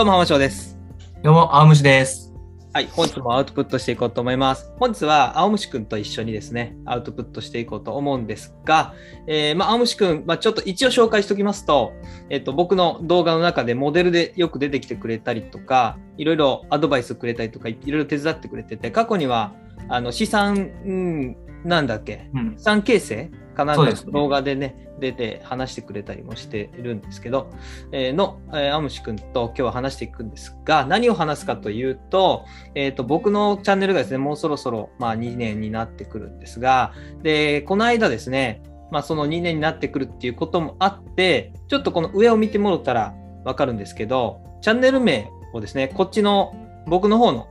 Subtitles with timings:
[0.00, 0.78] どうも、浜翔です。
[1.22, 2.32] どうも、青虫です。
[2.72, 4.72] はい、本日もアウトプットしていこうと思います。
[4.78, 8.94] 本日は青虫くんと一緒にですね、アウトプットしていこうと思うんですが、
[9.26, 11.92] えーまあ、青虫くん、まあ、ちょっと一応紹介しておきますと、
[12.30, 19.52] えっと、僕の動画の中でモデルでよく出てきてくれたりとか、いろいろアドバイスくれたりとか、いろいろ手伝ってくれてて、過去には、
[19.90, 24.12] あの、資産、うん、なんだっけ、うん資産形成かなんかそうですね。
[24.12, 27.50] 動画でね、出て話してくれたりもしているんですけど、
[27.92, 36.92] えーの、えー、アムシ君と今日は話していくんですが、何を話すかというと、えっ、と、僕のチャンネルがですね、もうそろそろ、まあ、2年になってくるんですが、
[37.22, 43.14] で、この間ですね、まあ、その2年になってくるっていうこともあって、ちょっとこの上を見てもらったら
[43.44, 46.54] わかるんですけど、チャンネル名をですね、こっちの
[46.86, 47.46] 僕の方の、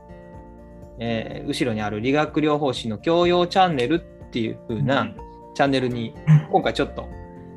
[0.98, 5.08] えー後ろにある理学療法士の教養チャンネルっていう風な
[5.54, 6.14] チャンネルに
[6.50, 7.08] 今回ちょっと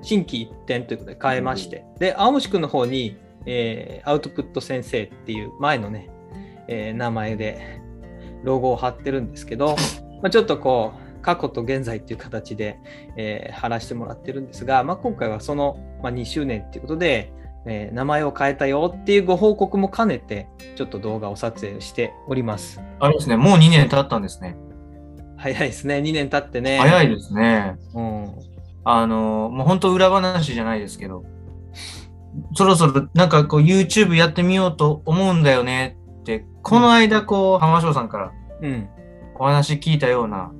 [0.03, 6.09] 新規一点ということで変えまして、で、青虫くんの方に、えーアウトプット先生っていう前のね、
[6.67, 7.81] えー名前で
[8.43, 9.75] ロゴを貼ってるんですけど、
[10.21, 12.79] まあ、ちょっとこう、過去と現在っていう形で、
[13.15, 17.31] えー貼らせてもらってるんですが、まあ、今回はその、まあ、2周年っていうことで、
[17.65, 22.81] えー名前を変えたよっていうご報告も兼ねて、ちょっと動画を撮影しております。
[22.99, 24.57] あれですね、もう2年経ったんですね。
[25.43, 26.77] 早いですね、2年経ってね。
[26.77, 27.75] 早いですね。
[27.93, 28.31] うん。
[28.85, 31.25] あの、もう本当裏話じゃないですけど、
[32.55, 38.87] そろそろなんかこう YouTube やってみようと思うんだよねって、この間こう、浜翔さんからうん。
[39.35, 40.51] お話聞いたような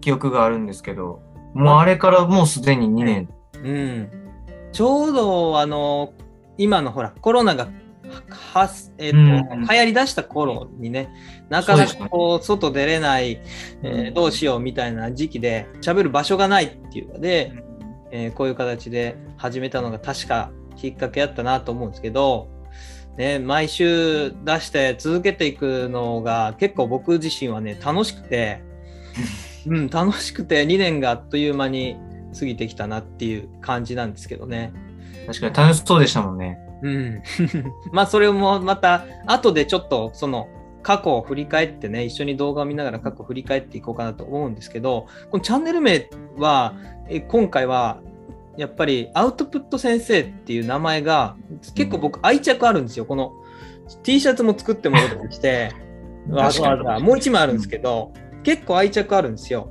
[0.00, 1.22] 記憶があるんですけど、
[1.54, 3.28] もうあれからもうすでに2年。
[3.62, 4.10] うん、
[4.72, 6.12] ちょうどあの
[6.56, 7.68] 今のほらコロナが
[8.30, 9.66] はえっとうん。
[9.70, 11.10] 流行りだした頃にね
[11.48, 13.40] なかなかこう外出れない、
[13.82, 17.52] えーどうしようみたいな時期で喋る場所がないっていうので、
[18.10, 22.48] えーこういう形で始めたのが確かきっかけやったなと思うんですけど、
[23.16, 28.62] ね、毎週出して続けていくのが結構僕自身はね楽しくて、
[29.66, 31.96] うん、楽しくて2年があっという間に
[32.38, 34.72] 過ぎてきたなっていう感じなんですけどね。
[35.26, 36.58] 確かに楽しそうでしたもんね。
[36.82, 37.22] うん、
[37.92, 40.48] まあそれもまた後でちょっとその
[40.82, 46.74] 過去を振り返ってね一緒に動画を見ながら過去を振り返っていこうかなと思うんですけどこのチャンネル名は
[47.08, 48.00] え今回は
[48.56, 51.36] やっぱりアウトプット先生っていう名前が
[51.74, 53.06] 結構僕愛着あるんですよ。
[53.06, 53.32] この
[54.02, 55.72] T シャツも作ってもらったりして。
[56.28, 56.98] わざわざ。
[56.98, 58.12] もう一枚あるんですけど
[58.42, 59.70] 結構愛着あるんですよ。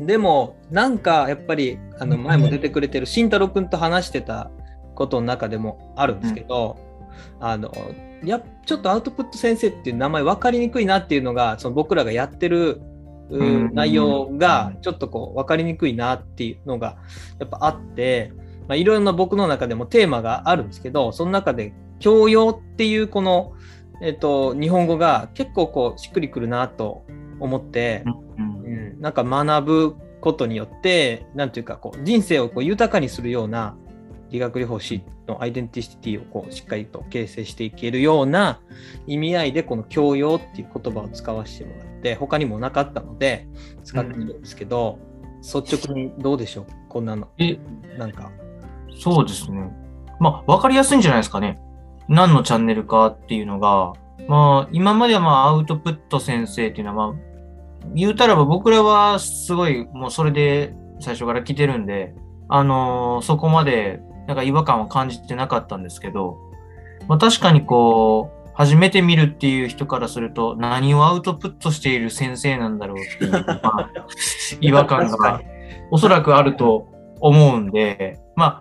[0.00, 4.50] でもなんかやっぱりあの前も出てくれてる慎太郎くんと話してた
[4.94, 6.76] ことの中でもあるんですけど、
[7.40, 7.72] あの
[8.24, 12.80] やちょっとアウトプット先生っていう名前分かりにくいなっていうのがその僕らがやってる
[13.30, 13.74] ううん。
[13.74, 16.98] 内容がちょっとこう分かりにくいなっていうのが
[17.38, 18.32] やっぱあって、
[18.68, 23.52] まあ、いろんな僕の中でもテーマがあるんですけどその中で教養っていうこの、
[24.02, 27.06] えっと日本語が結構こうしっくりくるなと
[27.40, 28.04] 思って、
[28.36, 28.64] うん。
[28.64, 33.76] うん、なんか学ぶことによって、なんていうかこう人生をこう豊かにするような
[34.34, 38.60] 理学療法士のアイデンティティをこうしっかりと形成していけるような
[39.06, 43.46] 意味合いでこの教養っていう言葉を使わせてもらって他にもなかったので
[43.84, 44.98] 使ってるんですけど、
[45.40, 46.66] 率直にどうでしょう？
[46.88, 47.58] こんなのえ、
[47.96, 48.32] なんか
[49.00, 49.70] そうですね。
[50.18, 51.60] まあ、わかりやすいんじゃないですかね。
[52.08, 53.92] 何のチャンネルかっていうのが、
[54.26, 62.14] まあ、今まではまあ、アウトプット先生っていうのは、まあ、言うたらば僕らはすごい、もうそれで最初から来てるんで、
[62.48, 66.38] あのーそこまで、なんか違和感は感じてなかったんですけど、
[67.08, 73.90] まあ確かにこう、初めて見るっていう人からすると、何をアウトプットしている先生なんだろうっていう、まあ、
[74.60, 75.40] 違和感が
[75.90, 76.86] おそらくあると
[77.20, 78.60] 思うんで、ま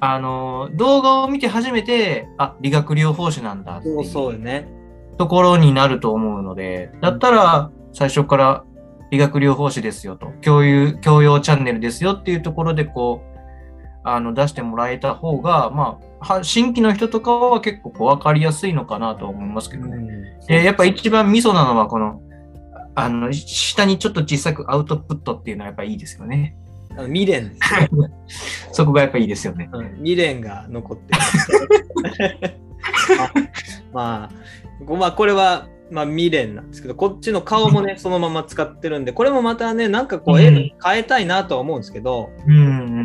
[0.00, 4.68] あ、あの、動画を見て初めて、あ、理学療法士なんだってそういそうよね。
[5.16, 8.64] ところになると思うので、だったら最初から
[9.10, 13.35] 理学療法士ですよと、共有、教養チャンネルですよっていうところでこう、
[14.08, 20.38] あの、出してもらえた方が、まあ、は新規の人とかは結構こう分かりやすいのかなと思いますけどね。
[20.46, 22.22] で、やっぱ一番ミソなのはこの、
[22.94, 26.56] あの、下にちょっと小さくアウトプットっていうのはやっぱいいですよね。
[26.92, 27.50] あの未練。
[28.70, 29.68] そこがやっぱいいですよね。
[29.72, 29.94] うん。
[29.96, 32.60] 未練が残ってる。
[33.92, 34.30] まあ、
[34.84, 40.40] ごまあ、これは、まあ、未練なんですけど、こっちの顔もね、そのまま使ってるんで、これもまたね、なんかこう、うん。
[40.40, 42.95] 絵変えたいなとは思うんですけど、うん、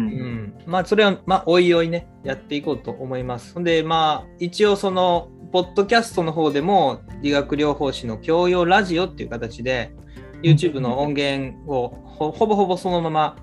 [0.66, 3.62] まあ、それは、まあ、おいおいね、やっていこうと思います。
[3.64, 9.94] で、まあ、一応、その、ポッドキャストの方でも、理学療法士の教養ラジオっていう形で、
[10.42, 13.36] YouTube の音源をほほぼほぼそのまま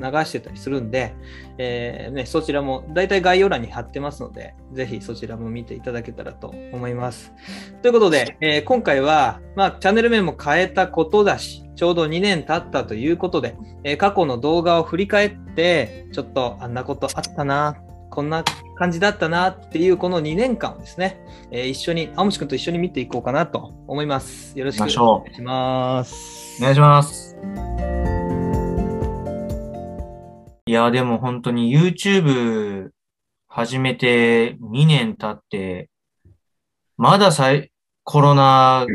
[0.00, 1.14] 流してたりするんで、
[1.58, 7.32] えーね、そちらも大体概要欄に貼ってますので、ぜひそちらも見ていただけたらと思います。
[7.82, 17.76] ということで、えー今回は、まあ、チャンネル名も変えたことだし、ちょうど2年経ったということで、えー過去の動画を振り返って、ちょっとあんなことあったな、
[18.10, 18.44] こんな
[18.76, 24.58] 感じだったなっていうこの2年間をですね、えー一緒に、青虫くんと一緒に見ていこうかなと思います。
[24.58, 26.58] よろしくお願いします。
[26.60, 27.36] お願いします。
[30.66, 32.90] いや、でも本当に YouTube
[33.48, 35.90] 始めて2年経って、
[36.96, 37.70] まださい
[38.04, 38.86] コロナ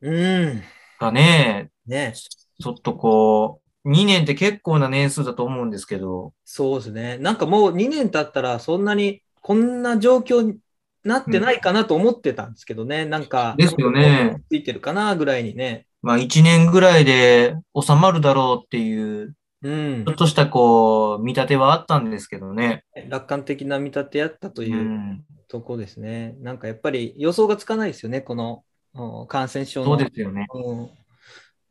[0.00, 0.62] うん。
[1.00, 7.18] がね、ねちょっとこう、2年って結構な年数だと思うんですけど、そうですね。
[7.18, 10.58] なんかもう2年経ったらそんなにこんな状況に
[11.04, 13.04] なってないかなと思ってたんですけどね。
[13.06, 14.42] なんか、ですよね。
[14.50, 15.86] ついてるかなぐらいにね。
[16.02, 20.14] まあ1年ぐらいで収まるだろうっていう、うんちょっ。
[20.16, 22.84] としたこう、見立てはあったんですけどね。
[23.08, 24.64] 楽観的な見立てやったとう。
[24.64, 26.36] いうんとこですね。
[26.40, 28.20] なんかやっぱり予想がつかないですよね。
[28.20, 28.64] この
[28.94, 30.46] うん感染症そのうですよね。
[30.52, 30.90] うん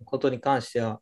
[0.05, 1.01] ことに関しては。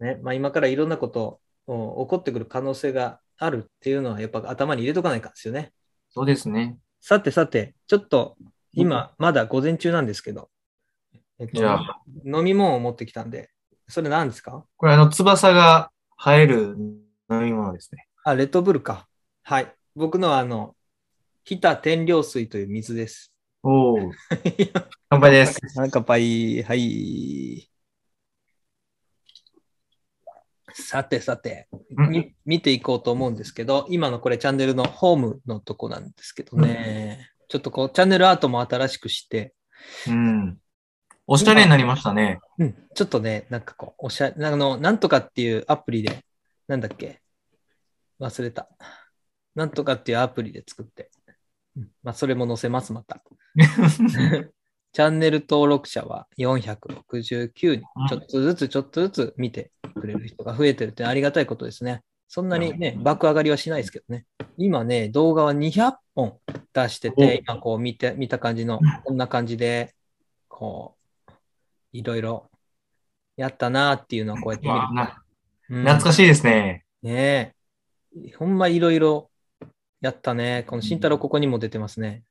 [0.00, 5.72] ねまあ、今からいろんなことうん起こってくる可能性があるっていうのはやっぱ頭に入れとかないかんですよね。
[6.10, 6.78] そうですね。
[7.00, 8.36] さてさて、ちょっと
[8.72, 10.50] 今まだ午前中なんですけど、
[11.38, 13.50] えっとじゃあ、飲み物を持ってきたんで、
[13.88, 14.64] それ何ですか？
[14.76, 16.76] これあの、翼が生える
[17.30, 18.06] 飲み物ですね。
[18.24, 19.06] あ、レッドブルか。
[19.42, 19.72] はい。
[19.94, 20.76] 僕のはあの、
[21.44, 23.32] 日田天領水という水です。
[23.62, 23.96] おお。
[25.08, 25.58] 乾杯です。
[25.90, 26.62] 乾杯。
[26.62, 27.69] はい。
[30.80, 31.68] さてさて、
[32.44, 39.54] 見ていこうと思うんですけど、今のこれチャンネルのホームのとこなんですけどね、ちょっとこうチャンネルアートも新しくして、
[40.08, 40.58] うん。
[41.26, 42.40] おしゃれになりましたね。
[42.58, 46.24] うん、ちょっとね、なんかこう、おしゃあの、なんとかっていうアプリで、
[46.66, 47.20] なんだっけ？
[48.18, 48.68] 忘れた。
[49.54, 51.10] なんとかっていうアプリで作って、
[51.76, 51.88] うん。
[52.02, 53.22] まあ、それも載せます、また。
[54.92, 62.02] チャンネル登録者は469人、うんちょっとずつちょっとずつ見てくれる人が増えてるってありがたいことですね。
[62.28, 64.24] そんなにね、爆上がりはしないですけどね。
[64.56, 66.38] 今ね、動画は200本
[66.72, 69.94] 出してて、今こう見て、見た感じの、こんな感じで、
[70.48, 70.94] こ
[71.28, 71.32] う、
[71.92, 72.50] いろいろ
[73.36, 74.80] やったなっていうのをこうやって見る
[75.84, 76.84] 懐かしいですね。
[77.02, 77.54] ね
[78.14, 78.32] え。
[78.36, 79.30] ほんまいろいろ
[80.00, 80.64] やったね。
[80.66, 82.22] この慎太郎ここにも出てますね。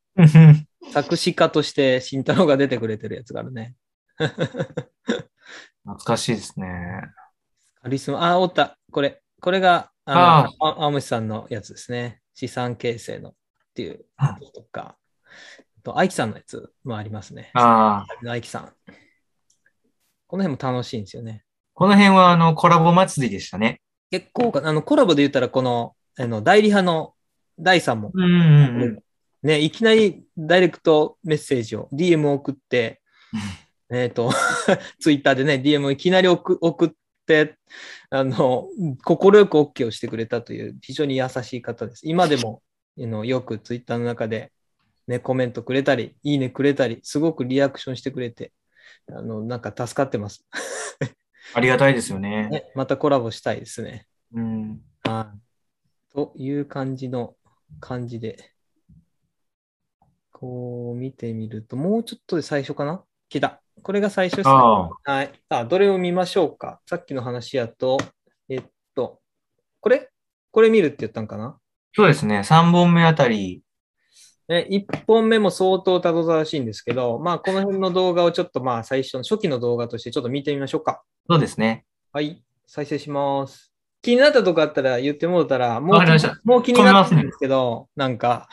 [0.94, 3.76] 作詞家として慎太郎が出てくれてるやつがあるね。
[4.18, 7.02] 懐かしいですね。
[7.82, 8.78] カリスマ、あ、おった。
[8.92, 12.22] これ、これが、あの、あ青虫さんのやつですね。
[12.34, 13.34] 資産形成のっ
[13.74, 14.06] ていう
[14.54, 14.98] とか、
[15.84, 17.52] と、愛樹さんのやつもありますね。
[17.54, 18.30] ああ。
[18.30, 18.74] 愛樹さん。
[20.28, 21.44] この辺も楽しいんですよね。
[21.74, 23.82] この辺はあの、コラボ祭りでしたね。
[24.12, 27.14] 結構、あの、コラボで言ったら、この、あの、代理派の
[27.58, 29.00] 第さんもうんうんうん。
[29.42, 33.02] ね、いきなりダイレクトメッセージを、DM を送って、
[33.90, 34.32] えっ、と、
[35.00, 36.96] ツイッターでね、DM をいきなり送送って、
[38.10, 38.68] あの、
[39.04, 39.18] 快
[39.48, 42.02] く OK をしてくれたという非常に優しい方です。
[42.04, 42.62] 今でも、
[43.00, 44.52] あのよくツイッターの中で、
[45.08, 48.52] ね、コメントくれたり、いいねくれたり、すごくリアクションしてくれて、
[49.08, 50.46] あの、なんか助かってます。
[51.54, 52.48] ありがたいですよね。
[52.50, 54.06] ね、またコラボしたいですね。
[54.34, 54.82] うん。
[55.04, 56.14] はい。
[56.14, 57.36] という感じの
[57.80, 58.52] 感じで、
[60.32, 63.04] こう見てみると、もうちょっとで最初かな？
[63.30, 63.62] 来た。
[63.82, 64.56] これが最初ですね。
[64.56, 65.32] あはい。
[65.50, 66.80] あ、どれを見ましょうか？
[66.86, 67.98] さっきの話やと、
[68.50, 68.64] えっ
[68.96, 69.20] と、
[69.80, 70.10] これ？
[70.52, 71.58] これ見るって言ったんかな？
[71.94, 72.40] そうですね。
[72.40, 73.62] 3本目あたり。
[74.48, 81.04] ね、1本目も相当たどたらしいんですけど、まあ、この辺の動画をちょっとまあ、最初の初期の動画としてちょっと見てみましょうか。
[81.30, 81.86] そうですね。
[82.12, 82.44] はい。
[82.66, 83.72] 再生します。
[84.02, 86.00] 気になったとこあったら言ってもらったら、もう
[86.46, 88.50] もう気になってるんですけど、なんか、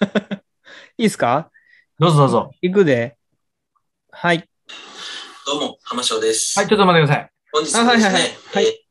[0.98, 1.50] いいですか？
[1.98, 2.50] どうぞどうぞ。
[2.60, 3.16] 行くで。
[4.10, 4.46] はい。
[5.52, 6.58] どうも、浜翔です。
[6.58, 7.30] はい、ちょっと待ってください。
[7.52, 8.12] 本日はですね、あはいはい
[8.54, 8.86] はい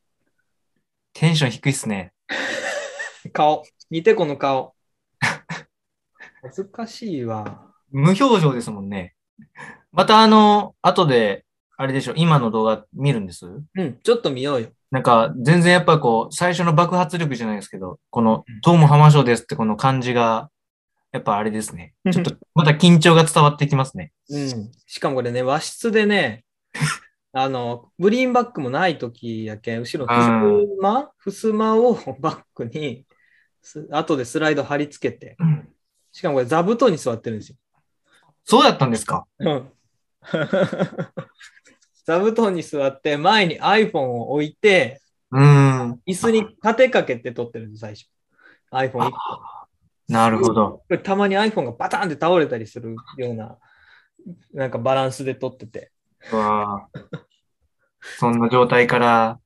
[1.12, 2.14] テンション低いっすね。
[3.34, 3.64] 顔。
[3.90, 4.76] 見て、この顔。
[6.44, 7.66] 恥ずかしいわ。
[7.90, 9.16] 無表情ですもんね。
[9.92, 11.46] またあの、後で、
[11.78, 13.48] あれでしょ、今の動画見るんです？
[13.48, 14.70] うん、ちょっと見ようよ。
[14.92, 20.52] なんか、全然やっぱこう、最初の爆発力じゃないですけど、この、どうも浜翔ですってこの感じが、
[21.12, 21.96] やっぱあれですね。
[22.12, 24.14] ちょっと、また緊張が伝わってきますね。
[24.30, 24.72] うん。
[24.86, 26.46] しかもこれね、和室でね、
[27.34, 33.06] あの、グリーンバックもない時やけん、後ろふすま、ふすまをバックに、
[33.62, 35.38] す後でスライド貼り付けて、
[36.12, 37.58] しかもこれ座布団に座ってるんですよ。
[38.44, 39.26] そうだったんですか？
[39.40, 39.72] うん。
[42.06, 45.00] 座布団に座って、前に iPhone を置いて、
[45.32, 46.02] うん。
[46.06, 48.08] 椅子に立てかけて撮ってるんです、最初。
[48.72, 49.18] iPhone1 個。
[50.10, 50.84] なるほど。
[51.04, 53.58] たまに iPhone がバタンって倒れたりするような、
[54.54, 55.92] なんかバランスで撮ってて。
[56.32, 56.90] うわあ
[58.18, 59.40] そんな状態から、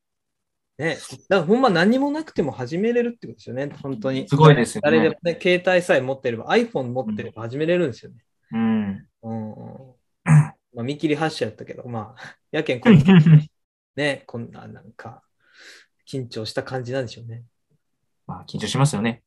[0.78, 0.98] ね。
[1.30, 4.28] だからほんま何もなくても始めれるってことですよね、本当に。
[4.28, 8.18] すごいですよね誰でもね、携帯さえ持ってれば、iPhone 持ってれば始めれるんですよね。
[8.52, 9.08] うん。
[9.24, 9.96] うんうん。
[10.26, 13.04] まあ、見切り発車やったけど、まあ、やけんこんな、
[13.96, 15.24] ね、こんななんか、
[16.08, 17.44] 緊張した感じなんでしょうね。
[18.28, 19.24] まあ、緊張しますよね。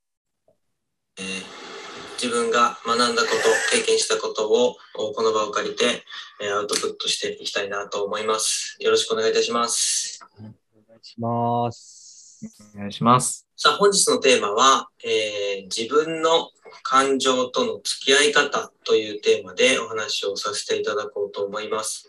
[2.19, 6.03] えー自分が学んだこと、経験したことをおこの場を借りて、
[6.41, 8.77] えーアウトプットしていきたいなと思います。
[8.81, 10.21] よろしくお願いいたします。
[10.39, 10.55] お願い
[11.03, 12.41] します。
[12.75, 13.47] お願いします。
[13.57, 16.51] さあ、本日のテーマは、えー自分の
[16.83, 22.09] 感情との付き合い方というテーマでお話をさせていただこうと思います。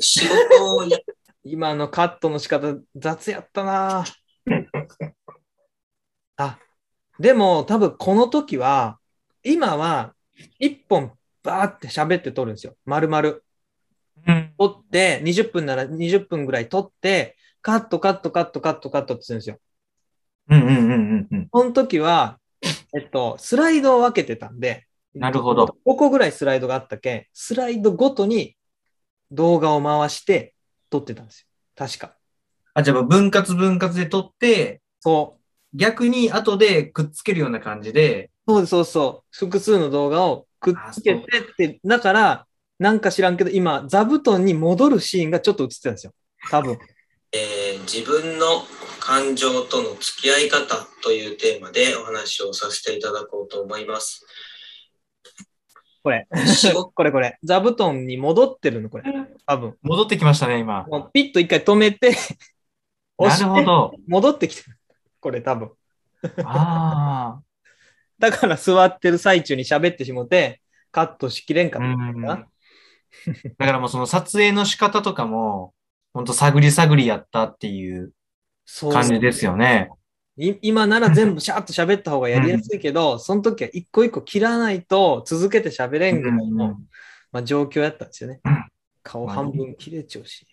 [0.00, 0.98] 仕事をや
[1.42, 4.04] 今のカットの仕方、雑やったな
[6.36, 6.58] あ、
[7.20, 8.98] でも多分この時は、
[9.44, 10.14] 今は
[10.58, 11.12] 一本
[11.42, 12.74] バーって喋って撮るんですよ。
[12.86, 13.28] 丸々。
[14.26, 14.54] うん。
[14.58, 19.58] 撮って、20分なら20分ぐらい撮って、カットカットカットカットカットってするんですよ。
[20.48, 21.48] うんうんうんうんうん。
[21.50, 22.38] この時は、
[22.94, 25.76] えっと、スライドを分けてたんで、なるほど。
[25.84, 27.14] 5個ぐらいスライドがあったけ？
[27.16, 28.56] ん、スライドごとに
[29.30, 30.54] 動画を回して
[30.88, 31.46] 撮ってたんですよ。
[31.76, 32.16] 確か。
[32.72, 35.39] あ、じゃあ分割分割で撮って、そう。
[35.74, 39.36] 逆に後でくっつけるような感じで、そうそうそう。
[39.36, 42.46] 複数の動画をくっつけてって、だから、
[42.78, 46.12] なんか知らんけど、今、座布団に戻るシーンがちょっと映ってたんですよ。
[46.50, 46.78] 多分。
[47.32, 48.64] えー自分の
[49.00, 54.24] 感情との付き合い方というテーマでお話をさせていただこうと思います。
[56.02, 56.26] これ。
[56.94, 57.38] これこれ。
[57.42, 59.04] 座布団に戻ってるの、これ。
[59.46, 59.76] 多分。
[59.82, 60.84] 戻ってきましたね、今。
[60.88, 62.16] もうピッと一回止めて、
[63.18, 63.94] 押なしてるほど。
[64.06, 64.76] 戻ってきてる。
[65.20, 65.70] これ多分。
[66.44, 67.40] あ
[68.18, 70.60] だから座ってる最中に喋ってしもて、
[70.92, 71.82] カットしきれんかあ。
[71.82, 72.22] ったうんん。
[72.22, 72.46] だ
[73.58, 75.74] だからもうその撮影の仕方とかも、
[76.12, 78.12] ほんと探り探りやったっていう
[78.92, 79.90] 感じですよね。
[80.36, 86.76] い今なら全部シャーッと喋った方がやりやすいけど、その時は一個一個切らないと続けて喋れんぐらいの、うん
[87.32, 88.64] まあ、状況やったんですよねうん。
[89.02, 90.46] 顔半分切れちゃうし。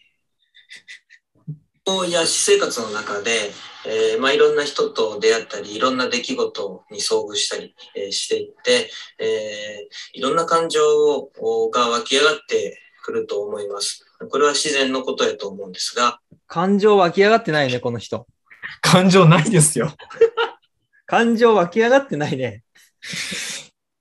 [2.10, 3.52] や私生活の中で、
[3.86, 8.90] えーまあ、いろんな人と出会ったり、いろんな出来事に遭遇したり、えーしていって、
[9.20, 10.82] えーいろんな感情
[11.40, 14.06] をが湧き上がってくると思います。
[14.30, 18.28] これは自然のことやと思うんですが、感情湧き上がってないね、この人。
[18.82, 19.94] 感情ないですよ。
[21.06, 22.64] 感情湧き上がってないね。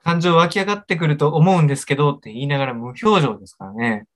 [0.02, 4.06] 感情湧き上がってくると思うんですけどって言いながら無表情ですからね。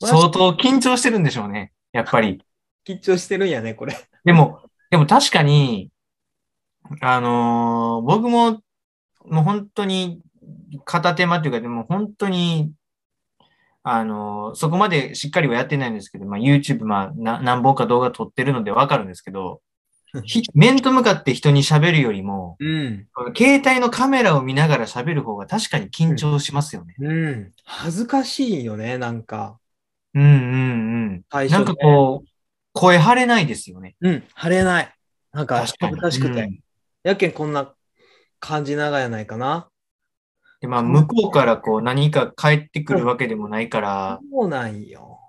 [0.00, 1.72] 相当緊張してるんでしょうね。
[1.92, 2.42] やっぱり。
[2.88, 3.94] 緊張してるんやね、これ。
[4.24, 5.90] でも、でも確かに、
[7.00, 8.62] あのー僕も、
[9.26, 10.22] もう本当に
[10.84, 12.72] 片手間というか、でも本当に、
[13.82, 19.60] あのーそこまでしっかりはやってないんですけど、まあ YouTube、まあな何本か動画撮ってるのでわかるんですけど、
[20.24, 23.06] ひ面と向かって人に喋るよりも、うん。
[23.36, 26.94] 携帯のカメラを見ながら喋る方が確かに緊張しますよね。
[26.98, 27.52] うん。
[27.64, 29.58] 恥ずかしいよね、なんか。
[30.14, 31.22] うんうんうん。
[31.30, 32.27] 最初、なんかこう、
[32.78, 33.96] 声張れないですよね。
[34.00, 34.94] うん、晴れない。
[35.32, 36.42] なんか、恥ずかしくて。
[36.42, 36.60] うん
[37.04, 37.72] やけんこんな
[38.40, 39.70] 感じ長やないかな。
[40.60, 45.20] で、まあ、向こうからこう何か返ってくるわけでもないから、そうなんよ。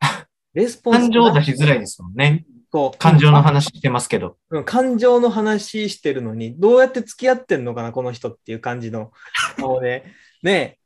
[0.54, 2.44] レスポンス感情を出しづらいですもんね。
[2.70, 4.36] こう感情の話してますけど。
[4.50, 9.10] うん感情の話してるのに、どうやって付き合ってんのかな、この人っていう感じの
[9.56, 10.04] 顔で。
[10.42, 10.78] ねえ、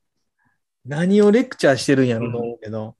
[0.86, 2.96] 何をレクチャーしてるんやろうと思うけど。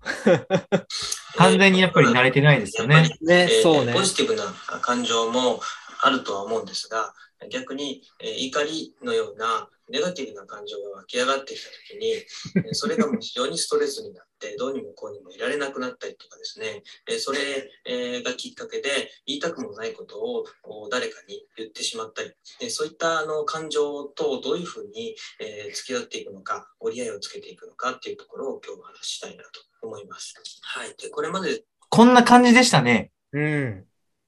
[1.36, 3.02] 完全にやっぱり慣れてないですよね。
[3.20, 4.02] ね、えーそうねポ。
[4.02, 4.44] ジティブな
[4.80, 5.60] 感情も
[6.00, 7.14] あるとは思うんですが、
[7.50, 17.38] 逆に、えー怒りのようなネガティブな感情が湧き上がってきたときに、えーそれがもう非常にストレスになって、どうにもこうにもいられなくなったりとかですね、えーそれ
[17.84, 18.90] えーがきっかけで
[19.26, 29.50] 言いたくもないことをお誰かに言ってしまったり、でそういったあの感情とどういうふうに、えー付き合っていくのか、折り合いをつけていくのかっていうところを今日お話ししたいなと
[29.82, 30.34] 思います。
[30.62, 30.94] はい。
[31.00, 33.84] で、これまでこんな感じでしたね、うん。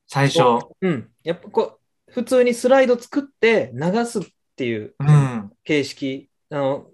[0.07, 0.43] 最初。
[0.81, 1.11] うん。
[1.23, 1.78] やっぱこう、
[2.11, 4.23] 普通にスライド作って流すっ
[4.57, 5.53] ていううん。
[5.65, 6.87] 形式、あの、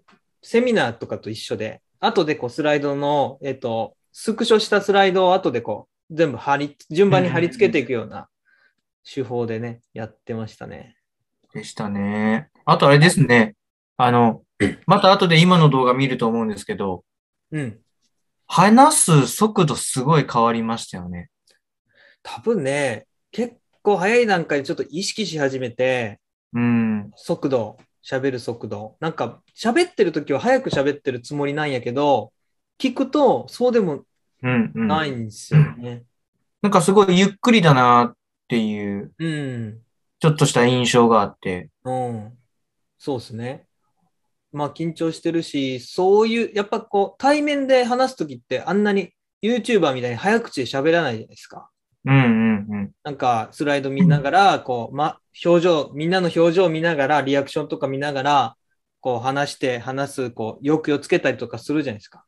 [0.42, 8.28] セミナーとかと一緒で、後でこうスライドの、えっと、スクショしたスライドを後でこう、全部貼り、順番に貼り付けていくような
[9.04, 10.97] 手法でね、やってましたね。
[11.52, 12.50] でしたね。
[12.64, 13.54] あとあれですね。
[13.97, 14.42] あの、
[14.87, 17.04] また後で今の動画見ると思うんですけど、
[17.52, 17.78] うん。
[18.47, 21.30] 話す速度すごい変わりましたよね。
[22.23, 26.19] 多分ね、結構早い段階でちょっと意識し始めて、
[26.55, 27.12] うん。
[27.14, 28.97] 速度、喋る速度。
[28.99, 32.33] なんか、喋ってる時は早く喋ってるつもりなんやけど、
[32.81, 34.03] 聞くとそうでも
[34.43, 34.88] うん、うん。
[34.88, 36.05] ないんですよね。
[36.62, 38.17] なんかすごいゆっくりだなっ
[38.49, 39.81] ていう、うん。
[40.19, 41.71] ちょっとした印象があって。
[41.85, 42.33] うん。
[42.99, 43.67] そうですね。
[44.53, 49.12] まあ緊張してるし、そういう、やっぱこう、対面で話すときってあんなに
[49.43, 51.71] YouTuber みたいに早口で喋らないじゃないですか。
[52.05, 52.91] うん、うん、うん。
[53.03, 58.57] なんかスライド見ながら、こう、ま、表情、みんなの表情を見ながら、リアクションとか見ながら、
[59.01, 62.25] こう話して、話す、こう、抑揚つけたりとかするじゃないですか。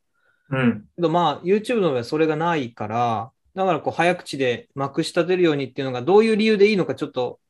[0.50, 0.84] うん。
[0.96, 7.40] けどまあ、YouTube の場合はそれがないから、だからこう、早口でまくし立てるようにっていうのがどういう理由でいいのかちょっと、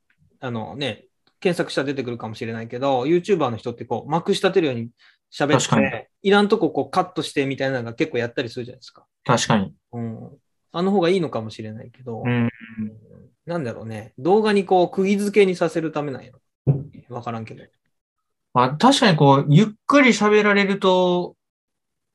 [0.40, 1.06] あのね、
[1.40, 4.90] 検索したら出てくるかもしれないけど、YouTuber の人ってこう、まくし立てるように
[5.33, 9.04] 喋って、いらんとここうカットしてみたいなのが結構やったりするじゃないですか。
[9.25, 9.75] 確かに。
[9.92, 10.30] うん。
[10.78, 12.50] あの方がいいのかもしれないけど、うん。
[13.47, 16.40] なんだろうね、動画にこう、釘付けにさせるためなんやろ。
[17.09, 17.64] わからんけど。
[18.52, 21.35] まあ、確かにこう、ゆっくり喋られると、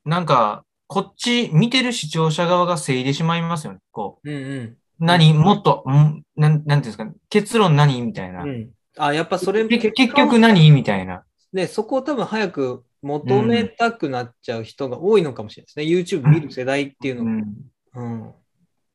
[0.04, 3.78] なんか、こっち見てる視聴者側がせいでしまいますよね。
[3.90, 4.42] こうんうん。
[4.60, 6.22] う、何、もっと、ん？
[6.36, 8.02] なん、なんていうんですか、結論何？
[8.02, 8.44] みたいな。
[8.44, 8.70] うん。
[8.98, 10.70] あ、やっぱそれ、け結局何？
[10.70, 11.24] みたいな。
[11.52, 16.22] で、そこを多分早く求めたくなっちゃう人が多いのかもしれないですね。
[16.22, 17.30] YouTube 見る世代っていうのが。
[17.30, 17.54] うん。
[17.94, 18.32] うん。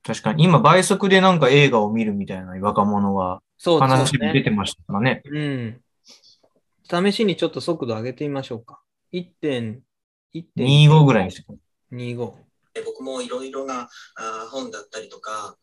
[0.08, 0.46] 確かに。
[0.46, 4.42] 今、倍速でなんか映画を見るみたいな若者がそう話に出ね。
[4.42, 5.22] てましたからね。
[5.26, 5.82] うん。
[6.90, 8.80] 試しにちょっと速度上げてみましょうか。
[9.12, 9.82] 1.25
[10.34, 11.46] 25ぐらいにして。
[11.92, 12.34] 25。
[12.76, 15.58] え僕もいろいろなあ本だったりとか、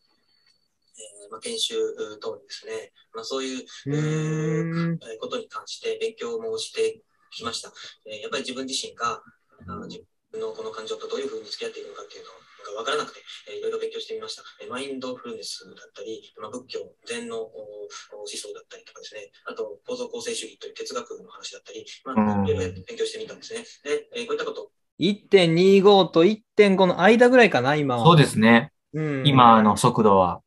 [0.97, 1.75] えーまあ、研修
[2.21, 7.73] 等にですね、まあ、そういうことに関して勉強もしてきました。
[8.07, 9.23] えーやっぱり自分自身が
[9.67, 12.31] あ自分のこの感情とどういうふうに付き合っていくのかっていうの
[12.75, 14.43] が分からなくて、えーいろいろ勉強してみました。
[14.63, 17.89] えーマインドフルネスだったり、まあ、仏教、禅の思
[18.27, 23.65] 想だったりとかですね、あと構造構成主義という哲学の話だったり、まあ、うんいろいろ勉強してみたんですね。
[23.85, 24.71] で、えーこういったこと
[25.01, 28.05] 1.25と1.5の間ぐらいかな、今は。
[28.05, 28.73] そうですね。
[28.93, 29.27] うん。
[29.27, 30.41] 今の速度は。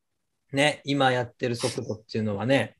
[0.54, 2.78] ね、今やってる速度っていうのはね。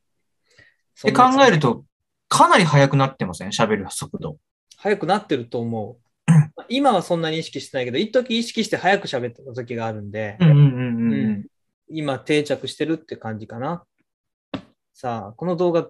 [1.02, 1.84] で考えると、
[2.28, 3.50] かなり速くなってません？
[3.50, 4.38] 喋る速度。
[4.78, 6.07] 早くなってると思う。
[6.68, 10.38] 今はそんなに意識してないけど、一時意識して早く喋ってた時があるんで。
[11.90, 13.84] 今定着してるって感じかな。
[14.92, 15.88] さあ、この動画、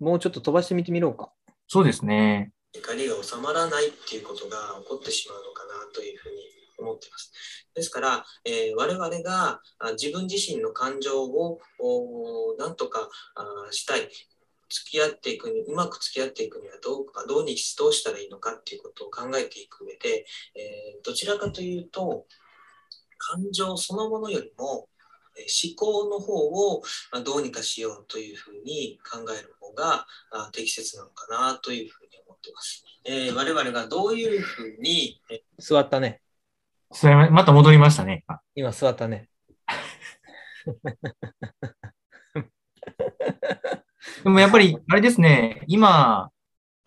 [0.00, 1.30] もうちょっと飛ばしてみてみろうか。
[1.68, 2.52] そうですね。
[2.74, 6.36] 怒りが収まらないっていうことが起こってしまうのかなというふうに
[6.78, 7.32] 思っています。
[7.74, 11.60] ですから、えー我々があ自分自身の感情を
[12.58, 13.08] なんとか
[13.70, 14.08] したい。
[14.68, 22.26] 付き合っていくに、うまく付き合っていくにはどうか、どうに、どうしたらいいのかっていうことを考えていく上で、えーどちらかというと、
[23.16, 24.88] 感情そのものよりも、
[25.36, 32.84] えー思考の方をまあどうにかしようというふうに考える方があ適切なのかなというふうに思っています。
[33.04, 36.20] えー我々がどういうふうに、え座ったね。
[36.92, 38.24] それまた戻りましたね。
[38.26, 39.28] あ今座ったね。
[44.22, 46.30] でもやっぱり、あれですね、今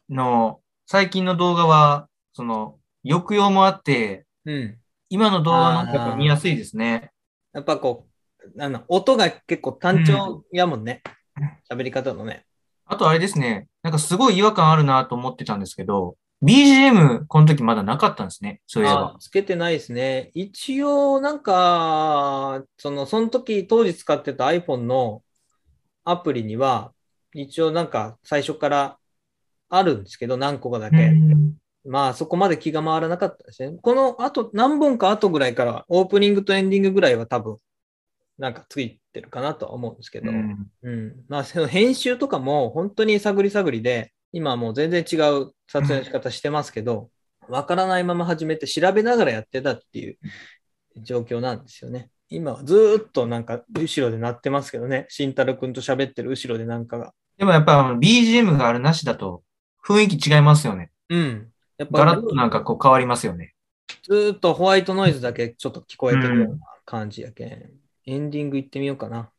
[0.10, 4.78] の最近の動画は、その、抑揚もあって、うん。
[5.10, 7.12] 今の動画の方が見やすいですね。
[7.54, 8.08] やっぱこ
[8.56, 11.02] う、あの音が結構単調やもんね。
[11.70, 12.46] 喋り方のね。
[12.86, 18.62] あとあれですね、なんかすごい違和感あるなと思ってたんですけど、BGM この時まだなかったんですね。
[18.68, 19.20] そういえばあ。
[19.20, 20.32] つけてないですね。
[20.34, 25.22] 一応、なんか、その、その時、当時使ってた iPhone の
[26.04, 26.94] アプリには、
[27.34, 28.98] 一応なんか最初から
[29.70, 30.98] あるんですけど、何個かだけ。
[30.98, 33.78] うんまあ、そこまで気が回らなかったですね。
[33.82, 37.58] この後、何本か後ぐらいから、オープニングとエンディングぐらいは多分、
[38.38, 41.16] なんかついてるかなとは思うんですけど、うんうん。
[41.28, 47.10] まあ、その編集とかも本当に探り探りで、今はもう全然違う撮影の仕方してますけど、
[47.50, 50.18] わからないまま始めて調べながらやってたっていう
[50.98, 52.10] 状況なんですよね。
[52.30, 55.06] 今はずーっとなんか後ろで鳴ってますけどね。
[55.10, 57.14] 慎太郎くんと喋ってる後ろでなんかが。
[57.42, 59.42] でもやっぱあの BGM があるなしだと
[59.84, 60.92] 雰囲気違いますよね。
[61.10, 61.52] うん。
[61.80, 63.56] やっガラぱッとなんかこう変わりますよね。
[64.04, 67.72] ずーっとホワイトノイズだけちょっと聞こえてるような感じやけん。
[68.06, 69.32] エンディング行ってみようかな。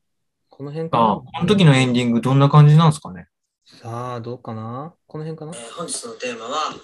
[0.50, 1.04] この辺かな。
[1.04, 3.28] ああ、この時のエンディングどんな感じなんですかね。
[3.66, 4.94] さあ、どうかな？
[5.06, 5.52] この辺かな？
[5.52, 6.74] ー本日のテーマはあー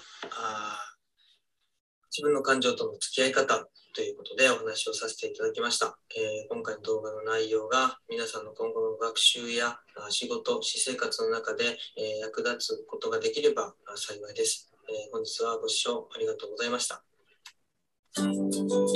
[2.15, 17.03] 自分の感情との付き合い方ということでお話をさせていただきました、えー、今回の動画の内容が皆さんの今後の学習や仕事私生活の中で、えー、役立つことができれば幸いです、えー、本日はご視聴ありがとうございました。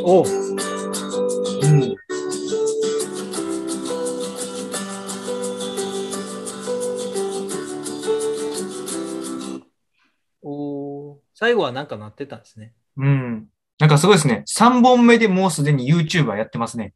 [0.01, 0.25] おう。
[0.25, 1.95] ん。
[11.35, 12.73] 最後はなんか鳴ってたんですね。
[12.95, 13.49] うん。
[13.83, 14.45] なんかすごいですね。
[14.47, 16.93] 3本目でもうすでに YouTuber やってますね。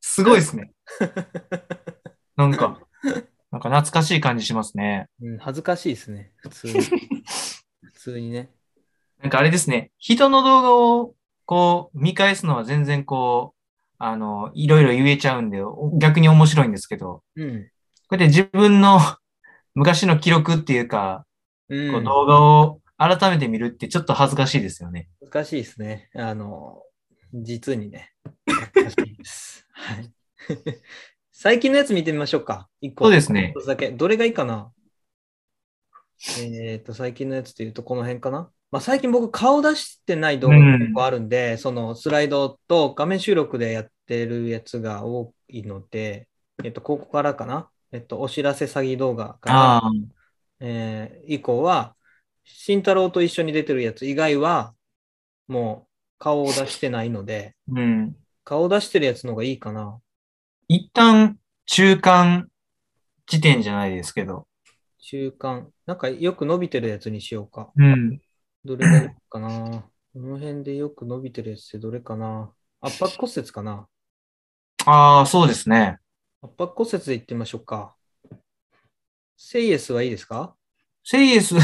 [0.00, 0.72] すごいですね。
[2.34, 2.80] なんか、
[3.52, 5.10] なんか懐かしい感じしますね。
[5.20, 6.32] うん、恥ずかしいですね。
[6.38, 6.72] 普通に。
[7.84, 8.48] 普通にね。
[9.20, 9.90] なんかあれですね。
[9.98, 13.60] 人の動画をこう見返すのは全然こう、
[13.98, 17.64] あの、いろいろ言えちゃうんで、お逆に面白いんですけど、うん。
[18.08, 19.00] こうやって自分の
[19.76, 21.26] 昔の記録っていうか、
[21.68, 25.08] うん、こう動画を改めて見るってちょっと恥ずかしいですよね。
[25.22, 26.10] 難しいですね。
[26.14, 26.82] あの、
[27.32, 28.12] 実にね。
[28.44, 29.66] 難しいです。
[29.72, 30.10] はい。
[31.32, 32.68] 最近のやつ見てみましょうか。
[32.80, 33.04] 一個。
[33.04, 33.92] そうですねだけ。
[33.92, 34.72] どれがいいかな？
[36.40, 38.50] えっ、と、最近のやつで言うとこの辺かな。
[38.72, 46.28] まあ、最近僕顔出してない動画が結構あるんで、そのスライドと画面収録でやってるやつが多いので、
[46.64, 47.70] えっ、と、ここからかな。
[47.92, 49.82] えっ、と、お知らせ詐欺動画から、
[50.58, 51.94] えー以降は、
[52.48, 54.74] 慎太郎と一緒に出てるやつ以外は、
[55.46, 58.16] もう顔を出してないので、うん。
[58.44, 60.00] 顔を出してるやつの方がいいかな。
[60.68, 62.48] 一旦中間
[63.26, 64.46] 時点じゃないですけど。
[65.00, 65.70] 中間。
[65.86, 67.70] なんかよく伸びてるやつにしようか。
[67.76, 68.20] うん。
[68.64, 69.84] どれがいいかな。
[70.14, 72.50] この辺でよく伸びてるやつってどれかな。
[72.80, 73.86] 圧迫骨折かな。
[74.86, 75.98] ああ、そうですね。
[76.42, 77.94] 圧迫骨折でいってみましょうか。
[79.36, 80.54] セイエスはいいですか？
[81.04, 81.54] セイエス、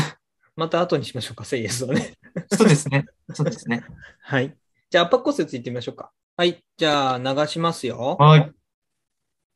[0.56, 2.14] また後にしましょうか、セイエスをね。
[2.52, 3.06] そうですね。
[3.32, 3.84] そうですね。
[4.22, 4.56] はい。
[4.90, 6.12] じゃあ圧迫骨折いってみましょうか。
[6.36, 6.64] はい。
[6.76, 8.16] じゃあ流しますよ。
[8.18, 8.52] はい。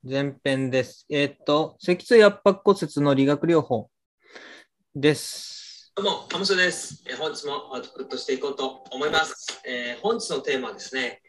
[0.03, 1.07] 前編です。
[1.09, 3.91] えーっと、脊椎圧迫骨折の理学療法
[4.95, 5.93] です。
[5.95, 7.03] どうも、ハムスです。
[7.07, 9.61] えー本日もアウトプットしていこうと思います。
[9.67, 11.23] えー本日のテーマはですね、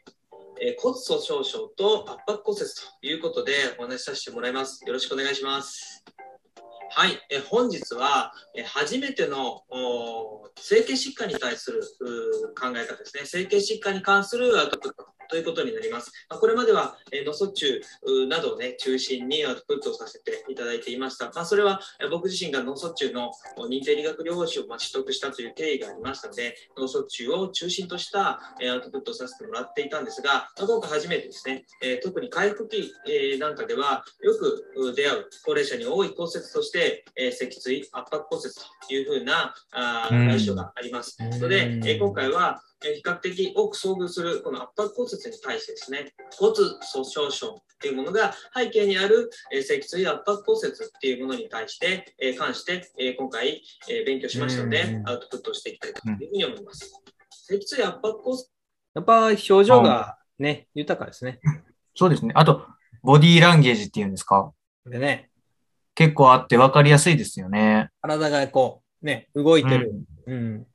[0.62, 4.84] えー骨粗鬆症と圧迫骨折ということでお話しさせてもらいます。
[4.86, 6.04] よろしくお願いします。
[6.92, 11.82] はい、え本日は、え初めてのお整形疾患に対する
[12.60, 13.26] 考え方ですね。
[13.26, 16.12] 整形疾患に関するアウトプットということになります。
[16.30, 17.82] まあこれまでは、えー、脳卒中
[18.28, 21.26] などをね、中心にアウトプットをさせていただいていました。
[21.34, 23.32] まあ、それは、えー僕自身が脳卒中の
[23.70, 38.54] 認定理学療法士をまあ取得したという経緯がありましたので、脳卒中を中心としたえーアウトプットをさせてもらっていたんですが、まあ今回初めてですね、えー特に回復期、えーなんかではよくう出会う高齢者に多い骨折として、えー脊椎圧迫骨折
[38.88, 39.54] というふうな
[40.10, 41.18] 対象があります。
[41.20, 56.92] ので、えー今回はえー比較的多く遭遇するこの圧迫骨折に対してですね、骨粗鬆症っていうものが背景にある、えー脊椎圧迫骨折っていうものに対して、えー関して、えー今回、えー勉強しましたのでう、んアウトプットをしていきたいというふうに思います。
[57.48, 58.38] 脊椎圧迫骨
[58.96, 61.40] やっぱ表情がね、豊かですね。
[61.96, 62.32] そうですね。
[62.36, 62.66] あと、
[63.04, 64.52] ボディーランゲージっていうんですか？
[64.86, 65.30] でね、
[65.96, 67.90] 結構あって分かりやすいですよね。
[68.02, 69.92] 体がこう、ね、動いてる。
[70.28, 70.64] うん。
[70.64, 70.68] で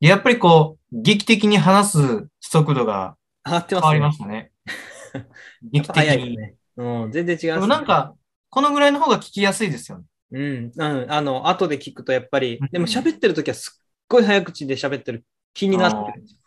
[0.00, 4.28] やっぱりこう、劇的に話す速度が変わりますね。
[4.28, 5.26] ましたね。
[5.72, 6.36] 劇ぱ的に。
[6.36, 6.54] ね。
[6.76, 8.14] うん、全然違いでます、もなんか、
[8.50, 10.04] このぐらいの方が聞きやすいですよね。
[10.30, 16.40] うん、うん、あの、後で聞くとやっぱりうん、でも喋ってる時はすっごい早口で喋ってる気になってるんですよ。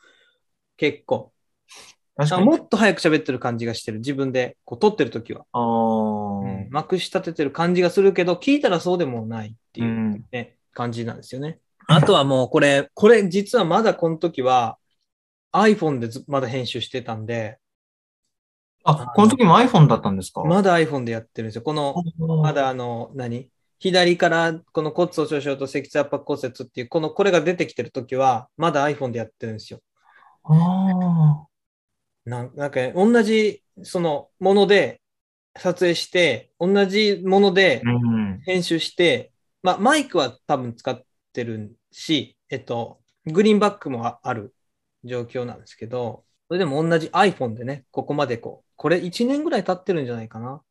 [0.78, 1.32] 結構。
[2.16, 2.46] あ確かに。
[2.46, 4.00] もっと早く喋ってる感じがしてる。
[4.00, 5.46] 自分でこう撮ってる時は。
[5.52, 9.84] あーまくし立ててる感じがするけど、聞いたらそうでもないってう。
[9.84, 11.60] いうんね、感じなんですよね。
[11.88, 14.78] あとはもうこれ、これ実はまだこの時は
[15.54, 17.58] iPhone でずまだ編集してたんで、
[18.84, 20.44] あ、この時も iPhone だったんですか？
[20.44, 21.62] まだ iPhone でやってるんですよ。
[21.62, 21.96] この、
[22.42, 23.50] まだあの、何？
[23.80, 29.82] 左からこの骨粗鬆症と脊椎圧迫骨折っていう、この、これが出てきてる時は、まだ iPhone でやってるんですよ。
[30.44, 31.46] あ
[32.26, 35.02] なんなんかね、同じそのもので
[35.58, 37.82] 撮影して、同じもので。
[38.44, 41.06] 編集して、まあ、マイクは多分使って
[41.44, 44.54] るし、えっと、グリーンバックもあある
[45.04, 50.62] 状況なんですけど、それでも同じ iPhone でね、ここまでこう、これ1年ぐらい経ってるんじゃないかな、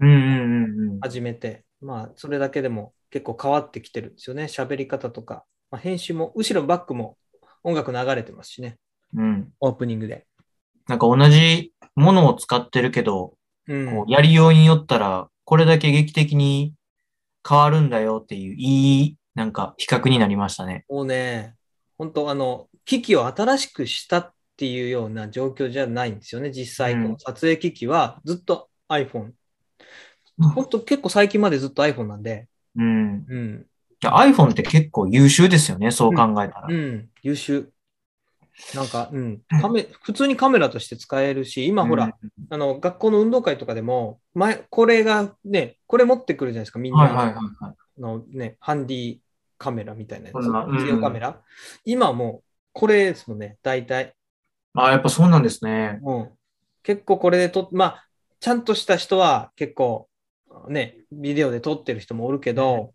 [0.00, 1.00] うんうんうんうん。
[1.00, 1.64] 始めて。
[1.80, 4.44] まあ、それだけでも結構変わってきてるんですよね。
[4.44, 7.16] 喋り方とか、まあ、編集も、後ろバックも
[7.62, 8.78] 音楽流れてますしね、
[9.14, 9.52] うん。
[9.60, 10.26] オープニングで。
[10.88, 13.34] なんか同じものを使ってるけど、
[13.68, 16.74] うんこうやりようによったら、これだけ劇的に
[17.48, 20.84] 変わるんだよっていう、いい、なんか比較になりましたね。
[20.88, 21.54] もうね、
[21.98, 26.50] 本当あの、機器を新しくしたっていうような状況じゃないんですよね。
[26.50, 29.20] 実際、うんこの撮影機器はずっと iPhone。
[29.20, 29.34] うん
[30.54, 33.24] 本当結構最近までずっと iPhone なんで、うん。
[33.28, 33.66] うん、
[34.02, 36.66] iPhone って結構優秀ですよね、そう考えたら。
[36.68, 37.70] うん、優秀。
[38.74, 42.10] なんか、うん、カメ、普通にカメラとして使えるし、今ほら、
[42.50, 46.98] あの、学校の運動会とかでも、前、これがね、これ持ってくるじゃないですか、みんうん。
[46.98, 48.00] はいなはいはいはい。
[48.00, 49.18] のね、ハンディ
[49.62, 51.40] カメラみたいなやつ、ビデオカメラ。
[51.84, 54.14] 今もう、これですもんね、大体。
[54.74, 56.00] あ、やっぱそうなんですね。
[56.02, 56.30] うん。
[56.82, 58.06] 結構これで撮っ、まあ、
[58.40, 60.08] ちゃんとした人は結構、
[60.68, 62.92] ね、ビデオで撮ってる人もおるけど、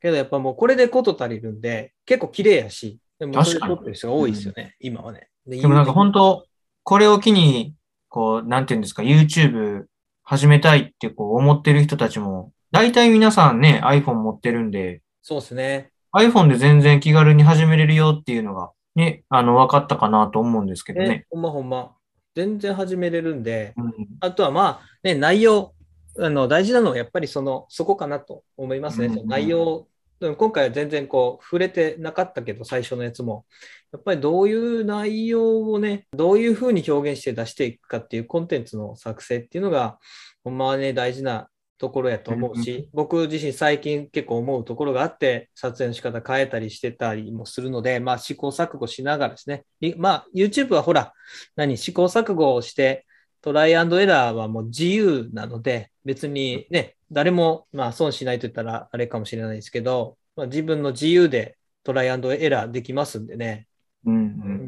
[0.00, 5.28] けどやっぱもうこれでこと足りるんで、結構綺麗やし、でもそれ撮ってる人が多いですよね、今はね。
[5.46, 6.46] ででもなんか本当、
[6.82, 7.74] これを機に、
[8.08, 9.84] こう、なんていうんですか、YouTube
[10.24, 15.90] 始めたいってこう思ってる人たちも、大体皆さんね、iPhone 持ってるんで、そうですね。
[16.14, 21.26] iPhone で全然気軽に始めれるよっていうのが、ね、あの、分かったかなと思うんですけどねね。
[21.30, 21.94] ほんまほんま。
[22.34, 25.74] 全然始めれるんで、うんあとはまあ、ね、内容、
[26.18, 29.06] あの、大事なのはやっぱりその、そこかなと思いますね。
[29.06, 33.44] うんその内容、うん今回は全然こう、触れてなかったけど、最初のやつも。
[33.92, 39.98] やっぱりどういう内容をね、どういうふうに表現して出していくかっていうコンテンツの作成っていうのが、
[40.44, 41.48] ほんまはね、大事な
[41.82, 49.64] ところやと思うし、僕自身最近結構思うところがあって、撮影の仕方変えたりしてたりもするので、まあ試行錯誤しながらですね。
[49.80, 51.12] いまあ YouTube はほら、
[51.56, 53.04] 何、試行錯誤をして、
[53.40, 63.66] トライアンドエラーはもう自由なので、別にね、誰もまあ損しないと言ったらあれかもしれないですけど、まあ、自分の自由でトライアンドエラーできますんでね、
[64.06, 64.18] うんう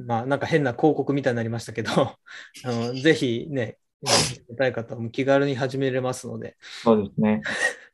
[0.02, 0.04] ん。
[0.08, 2.16] まあなんか変な広告みたいになりましたけど、 あ
[2.64, 3.93] のぜひね、見
[4.56, 7.42] たい方も気軽に始めれますので、そうですね。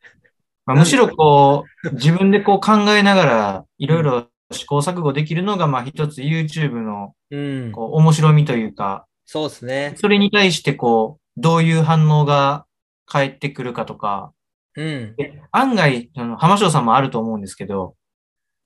[0.66, 9.94] まあ、むしろこう、自分でこう考えながら、いろいろ試行錯誤できるのが、まあ一つ YouTube のうん、こう面白みというか、そうですね。
[9.96, 12.66] それに対してこう、どういう反応が
[13.06, 14.32] 返ってくるかとか、
[14.76, 17.94] うん、で案外、あの浜翔さんもあると思うんですけど、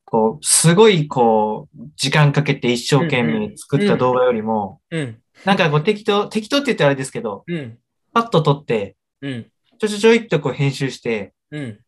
[0.07, 7.79] こう、すごいこう、時間かけて一生懸命作った動画よりも、うん、なんかこう適当、適当って言ったらあれですけど、うん、
[8.13, 9.47] パッと撮って、うん、
[9.79, 11.79] ちょちょちょいっとこう編集して、うん。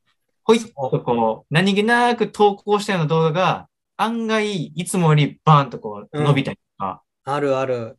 [0.44, 7.98] ほいっとこう、何気なく投稿したような動画が、案外、いつもよりバーンとこう、うん伸びたりとか、あるある。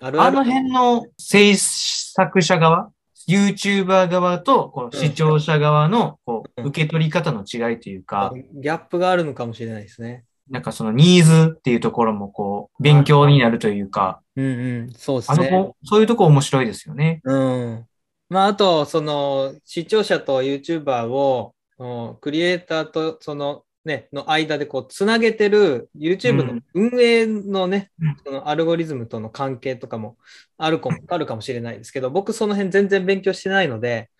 [0.00, 0.38] あるある。
[0.38, 2.90] あの辺の制作者側、
[3.28, 10.24] YouTuber 側とこう視聴者側のこううん受け取り方の違いというか、ギャップがあるのかもしれないですね。
[10.52, 14.48] なんかそのニーズっていうところもこう、勉強になるというか、うんう
[14.82, 17.22] ん、そうですあのそういうとこ面白いですよね。
[17.24, 17.86] うん。
[18.28, 28.16] まあ、あと、その、視聴者と YouTuber を、うんクリエイターと、その、ね、の間でこう、つなげてる YouTube の運営のね、うん。
[28.24, 30.18] そのアルゴリズムとの関係とかも
[30.58, 34.10] あるかも、あるかもしれないですけど、僕その辺全然勉強してないので、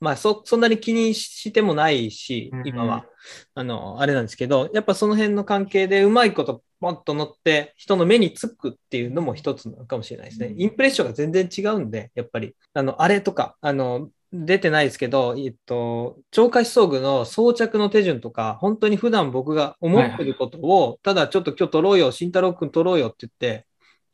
[0.00, 3.06] まあ、そ、そんなに気にしてもないしうん、今は。
[3.54, 10.48] あの、あれなんですけど、やっぱその辺の関係でうまいことポンと乗って人の目につくっていうのも一つかもしれないですね。
[10.48, 12.54] うんインプレッションが全然違うんで、やっぱり。
[12.74, 23.66] あの、あれとか、あの、出てないですけど、えっと、超過思想具の装着の手順とか、本当に普段僕が思ってることを、ただちょっと今日撮ろうよ、慎太郎くん撮ろうよって言って、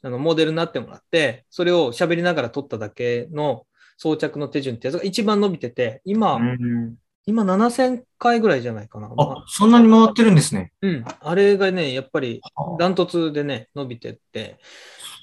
[0.02, 9.08] あの、モデルになってもらって、それを喋りながら撮っただけの装着の手順ってやつが一番伸びてて、今、うん今7000回ぐらいじゃないかな。
[9.16, 10.72] あ、そんなに回ってるんですね。
[10.82, 11.04] うん。
[11.20, 14.58] あれがね、やっぱりはあダントツでね、伸びてって、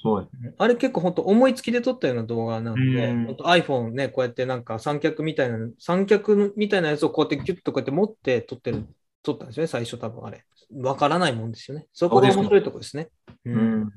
[0.02, 0.26] ごい。
[0.56, 8.86] あれ結構本当思いつきで撮ったような動画なんで、うん iPhone ね、こうやってなんか三脚みたいな、三脚みたいなやつをこうやってギュッとこうやって持って撮ってる、
[9.22, 10.42] 撮ったんですよね、最初多分あれ。
[10.72, 11.86] わからないもんですよね。
[11.92, 13.08] そこが面白いとこですね。
[13.44, 13.92] ううんん。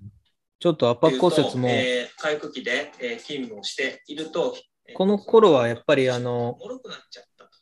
[0.63, 4.55] ちょっと圧迫骨折も、えー、回復期で、えー勤務をしていると、
[4.87, 6.57] えーこの頃はやっぱりあの、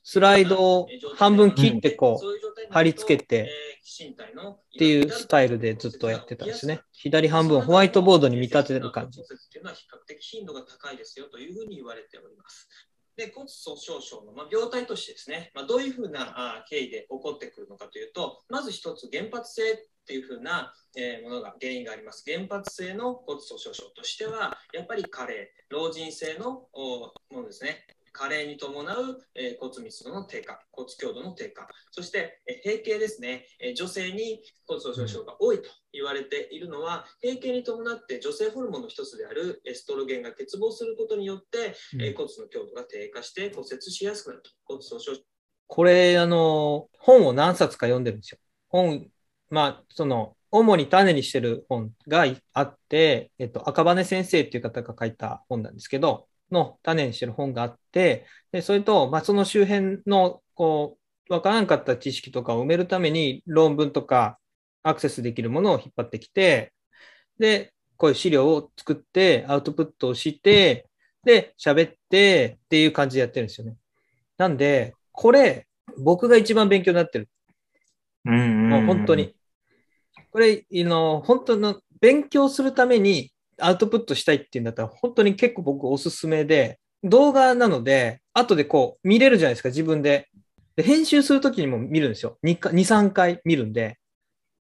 [0.04, 6.82] スライドを半分切ってこう、そういう状態にな貼り付けて、っていうスタイルでずっとやってたんですね。
[6.94, 9.20] 左半分ホワイトボードに見立てる感じ。
[9.20, 12.70] っていうのは比較的頻度が高いですよというふうに言われております。
[13.16, 22.24] で骨粗しょう症の、まあ、病態としてですね、まあ、どういうふうなあ経緯で起こってくるのかというと、まず一つ原発性っていうふうな、えーものが原因があります。
[22.26, 27.86] 原発性の骨粗しょう症としては、やっぱり加齢、老人性のおものですね。
[28.14, 44.52] 加齢に伴う、えー骨密度の低下、骨強度の低下、そして、えー閉経ですね、えー女性に骨粗しょう症が多いと言われているのは、閉経に伴って女性ホルモンの一つであるエストロゲンが欠乏することによって、えー骨の強度が低下して骨折しやすくなると。
[44.66, 45.24] 骨粗しょう
[45.68, 48.40] これ、あの、本を何冊か読んでるんですよ。
[48.68, 49.10] 本、
[49.52, 60.98] まあ、その、主に種にしてる本があって、えっと、赤羽先生っていう方が書いた本なんですけど、の種にしてる本があって、で、それと、まあ、その周辺の、こ
[61.30, 64.38] う、わからんかった知識とかを埋めるために論文とか
[64.84, 66.74] アクセスできるものを引っ張ってきて、
[67.40, 70.90] で、こういう資料を作って、アウトプットをして、
[71.24, 73.78] で、喋ってっていう感じでやってるんですよね。
[74.38, 75.68] なんで、これ、
[76.00, 77.30] 僕が一番勉強になってる。
[78.26, 79.36] うんうんもう本当に。。
[80.32, 90.30] これ、あの、本当の勉強するためにアウトプットしたいっていうんだったら、本当に結構僕おすすめで、動画なので、後でこう見れるじゃないですか、自分で。
[90.76, 92.38] で編集するときにも見るんですよ。
[92.44, 94.00] 2, 2、3回見るんで、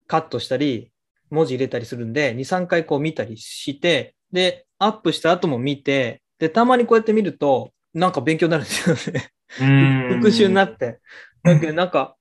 [0.08, 0.92] カットしたり、
[1.30, 9.30] 文字入れたりするんで、2、3回こう見たりして、で、アップした後も見て、で、たまにこうやって見ると、なんか勉強になるんですよね。
[9.62, 11.00] うん 復習になって。
[11.44, 12.16] だけどなんか、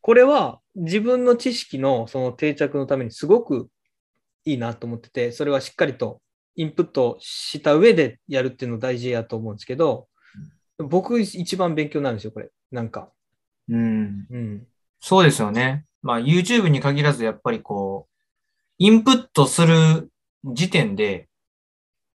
[0.00, 3.68] これは自分の知識のその定着のためにすごく
[4.44, 6.20] いいなと思ってて、それはしっかりと
[6.56, 10.08] インプットした上でやるっていうの大事やと思うんですけど、
[10.78, 12.50] 僕一番勉強になるんですよ、これ。
[12.70, 13.10] なんか。
[13.68, 14.26] うん。
[14.30, 14.66] うん。
[15.00, 15.84] そうですよね。
[16.02, 18.12] まあ YouTube に限らずやっぱりこう、
[18.78, 20.10] インプットする
[20.44, 21.28] 時点で、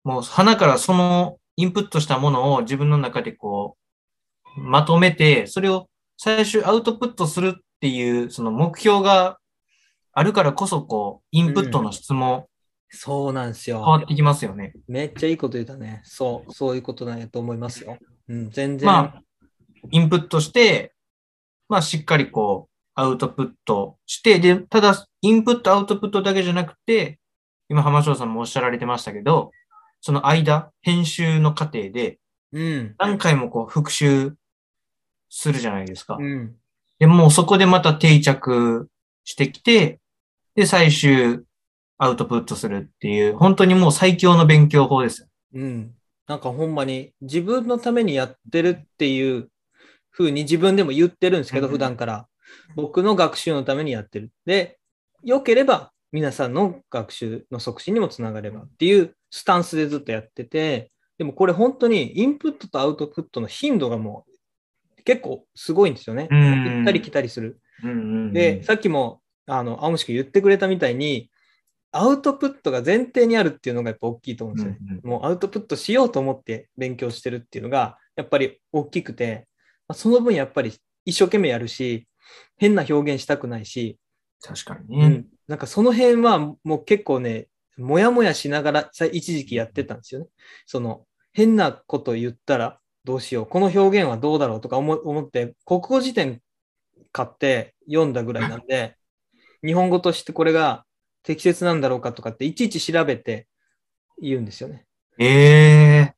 [0.05, 3.77] もう鼻からそのインプットしたものを自分の中でこ
[4.57, 9.37] う、まとめて、それを最終アウトプットするっていうその目標が
[10.15, 12.49] あるからこそこう、インプットの質も
[12.89, 13.77] そうなんですよ。
[13.81, 14.73] 変わってきますよね。
[14.89, 16.01] めっちゃいいこと言ったね。
[16.05, 17.99] そう、そういうことなんやと思いますよ。
[18.29, 18.87] うん、全然。
[18.87, 19.23] まあ、
[19.91, 20.95] インプットして、
[21.69, 27.19] まあ、しっかりこう、アウトプットして、で、ただ、インプット、アウトプットだけじゃなくて、
[27.69, 29.51] 今、浜翔さんもおっしゃられてましたけど、
[30.01, 32.19] その間、編集の過程で、
[32.53, 32.95] うん。
[32.99, 34.35] 何回もこう、復習
[35.29, 36.17] するじゃないですか。
[36.19, 36.55] うん。
[37.05, 38.89] で、もうそこでまた定着
[39.25, 40.01] してきて、
[40.55, 41.41] で、最終、
[41.99, 45.29] アウトプットするっていう、本当にもう最強の勉強法ですよ。
[45.53, 45.95] うん。
[46.27, 49.51] なんかほんまに自分のためにやってるっていう
[50.11, 52.27] 風に自分でも言ってるんですけど、うん普段から。
[52.75, 54.31] 僕の学習のためにやってる。
[54.47, 54.79] で、
[55.23, 64.34] 良ければ皆さんの学習の促進にもつながればっていうスタンスでずっとやってて、でもこれ本当にインプットとアウトプットの頻度がもう
[65.05, 66.29] 結構すごいんですよね。
[66.31, 67.61] うん行ったり来たりする。
[67.83, 71.31] うんうんうんで、さっきも、あの、青虫くん言ってくれたみたいに、
[71.93, 74.79] アウトプットが前提にあるっていうのがやっぱ大きいと思うんですよね。
[74.81, 79.47] うんうんもうアウトプットしようと思って勉強してるっていうのが、やっぱり大きくて、
[79.87, 80.73] まあその分やっぱり
[81.05, 82.09] 一生懸命やるし、
[82.57, 83.99] 変な表現したくないし、
[84.41, 85.05] 確かにね。
[85.07, 90.27] うん、なんかその辺はもう結構ね、もやもやしながらさ一時期やってたんですよね。
[90.67, 96.41] その変なこと言ったらどうしよう、この表現はどうだろうとか思思って、国語辞典
[97.13, 98.97] 買って読んだぐらいなんで、
[99.65, 100.85] 日本語としてこれが
[101.23, 103.47] 適切なんだろうかとかっていちいち調べて
[104.21, 104.87] 言うんですよね。
[105.19, 106.15] ええ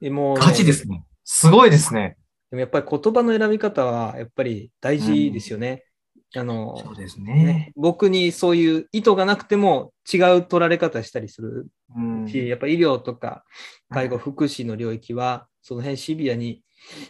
[0.00, 1.04] でもうねガチですね。
[1.24, 2.16] すごいですね。
[2.50, 5.84] でもやっぱり言葉の選び方はやっぱり大事ですよね。
[6.34, 7.44] あの、そうですね。
[7.44, 7.72] ね。
[7.76, 12.28] 僕にそういう意図がなくても違う取られ方したりするうん。
[12.28, 13.44] し、やっぱ医療とか
[13.90, 16.62] 介護福祉の領域は、その辺シビアに、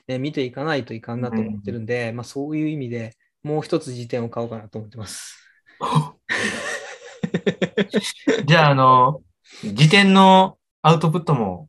[0.06, 5.38] ね、見ていかないといかんなと思ってるんで、まあそういう意味でもう一つ辞典を買おうかなと思ってます。
[8.46, 9.22] じゃあ、あの、
[9.64, 11.68] 辞典のアウトプットも、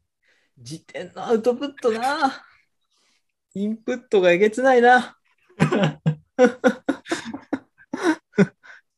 [0.58, 2.46] 辞典のアウトプットな。
[3.56, 5.16] インプットがえげつないな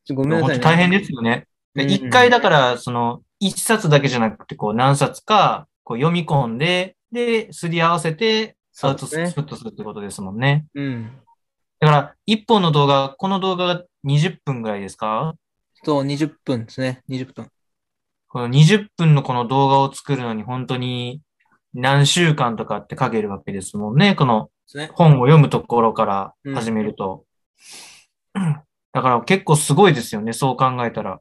[0.06, 0.64] ちょごめんなさい、ね。
[0.64, 1.48] 大変ですよね。
[1.74, 10.66] でうん一回だから、その、一冊だけじゃなくて、こう、何冊か、こう、読み込んで、で、すり合わせて、アウトプットするってことですもんね。
[10.74, 11.12] うん。
[11.80, 15.36] だから、一本の動画、この動画が20分ぐらいですか？
[15.84, 17.02] そう、20分ですね。
[17.10, 17.50] 20分。
[18.28, 21.22] この20分のこの動画を作るのに本当に
[21.74, 24.16] 何週間とかってかけるわけですもんね。
[24.16, 24.50] この。
[24.94, 27.24] 本を読むところから始めると。
[28.96, 30.32] だから結構すごいですよね。
[30.32, 31.20] そう考えたら。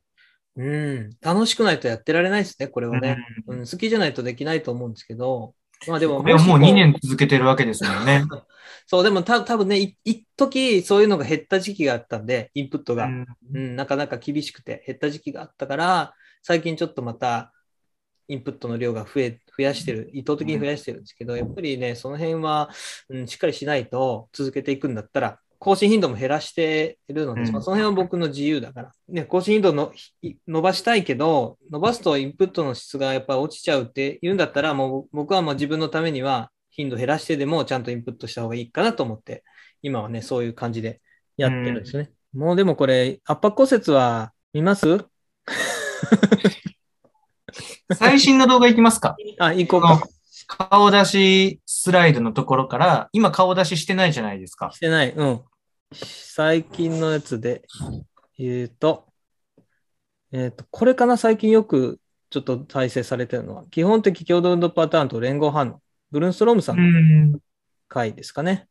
[0.55, 1.11] うん。
[1.21, 3.17] 楽しくないとやってられないですね、これはね。
[3.49, 5.55] うんうん、好きじゃないとできないと思うんですけど。
[5.89, 8.23] まあでも、これをもうしこ2年続けてるわけですもんね。
[8.87, 13.07] そう、でもた多分ね、い一時そういうのが減った時期があったんで、インプットが。
[13.07, 17.53] うんうん、なかなか厳しくて減った時期があったから、最近ちょっとまた
[18.29, 22.71] インプットの量が増え、増やしてる、意図的に増やしてるんですけど、やっぱりね、その辺は、
[23.09, 28.93] うん、しっかりしないと続けていくんだったら、更新頻度も減らしているので、うんまあその辺は僕の自由だから。
[29.09, 39.43] ね、更新頻度のひ伸ばしたいけど、伸ばすとインプットの質がやっぱり落ちちゃうって言うんだったら、もう僕はもう自分のためには頻度減らしてでもちゃんとインプットした方がいいかなと思って、
[39.81, 41.01] 今はね、そういう感じで
[41.39, 42.11] やってるんですよね。
[42.35, 45.07] もうでもこれ、圧迫骨折は見ます？
[47.95, 49.17] 最新の動画いきますか？
[49.39, 50.03] あ、行こうか。
[50.47, 54.71] 顔出しスライドのところから、今顔出ししてないじゃないですか。
[54.73, 55.13] してない。
[55.13, 55.41] うん。
[55.93, 57.63] 最近のやつで
[58.39, 59.07] 言うと、
[60.33, 65.81] えっ、と、これかな最近よくちょっと再生されてるのは、基本的共同運動パターンと連合反応。
[66.11, 66.83] ブルーンストロームさんの
[67.37, 67.39] ん。
[67.89, 68.69] 回ですかね。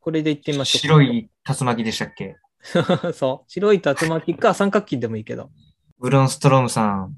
[0.00, 0.80] これで言ってみましょうか。
[0.80, 2.36] 白い竜巻でしたっけ？
[3.14, 3.50] そう。
[3.50, 5.50] 白い竜巻か三角筋でもいいけど。
[5.98, 7.16] ブロンストロームさん。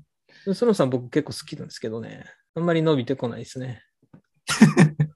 [0.55, 2.25] そのさん僕結構好きなんですけどね。
[2.55, 3.83] あんまり伸びてこないですね。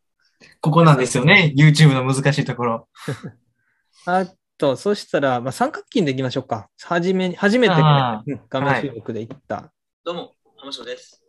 [0.61, 1.53] ここなんですよね。
[1.57, 2.89] YouTube の難しいところ。
[4.07, 4.27] あ
[4.57, 6.69] と、そしたら、まあ、三角筋でいきましょうか。
[6.83, 9.73] はじめに、初めてこれあうん画面収録でいった。
[10.05, 11.23] どうも、浜翔です。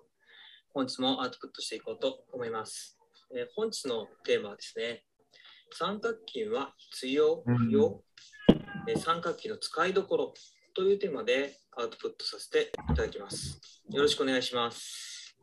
[0.74, 2.98] 本日もアウトプットしていこうと思います。
[3.36, 5.04] えー本日のテーマはですね、
[5.72, 8.04] 三角筋は必要、うん不要、
[8.88, 10.34] えー三角筋の使いどころ
[10.74, 13.60] というテーマでアウトプットさせていただきます。
[13.90, 15.36] よろしくお願いします。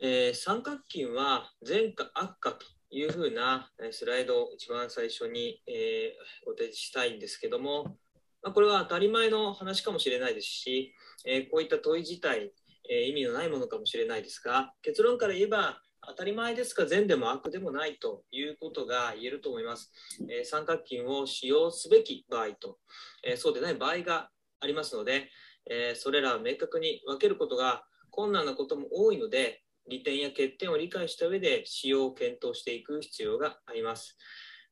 [0.00, 7.96] えー三角筋は善か悪かというふうなスライドを一番最初に、えーご提示したいんですけども、
[8.42, 10.94] まあ、これは当たり前の話かもしれないですし、
[11.26, 12.52] えーこういった問い自体、
[12.90, 19.90] えー意味のないものかもしれないですが、結論から言えば、当たり前ですが善でも悪でもないということが言えると思います。
[20.28, 22.78] えー三角筋を使用すべき場合と、
[23.26, 24.28] えーそうでない場合が
[24.60, 25.30] ありますので、
[25.70, 34.16] えーそれらを明確に分けることが困難なことも多いので、利点や欠点を理解した上で使用を検討していく必要があります。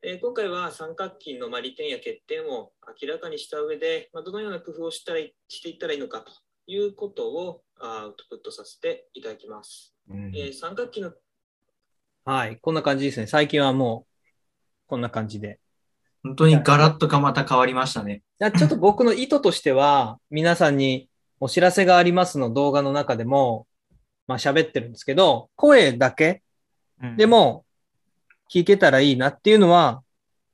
[0.03, 6.33] えー今回は三角筋のまあ利点や欠点を明らかにした上で、まあ、どのような工夫をしたりしていったらいいのかと
[6.67, 9.95] いうことをあアウトプットさせていただきます。
[10.09, 11.13] うんえー三角筋の
[12.25, 12.59] はい。
[12.59, 13.27] こんな感じですね。
[13.27, 15.59] 最近はもう、こんな感じで。
[16.23, 18.23] 本当にガラッとかまた変わりましたね。
[18.41, 21.09] いやちょっと僕の意図としては、皆さんに
[21.41, 23.67] お知らせがありますの動画の中でも、
[24.33, 26.43] まあ喋ってるんですけど、声だけ
[27.16, 27.66] でも
[28.51, 30.03] 聞けたらいいなっていうのは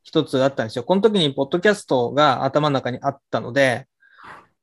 [0.03, 0.85] 一つあったんですよ。
[0.85, 3.87] この時にポッドキャストが頭の中にあったので、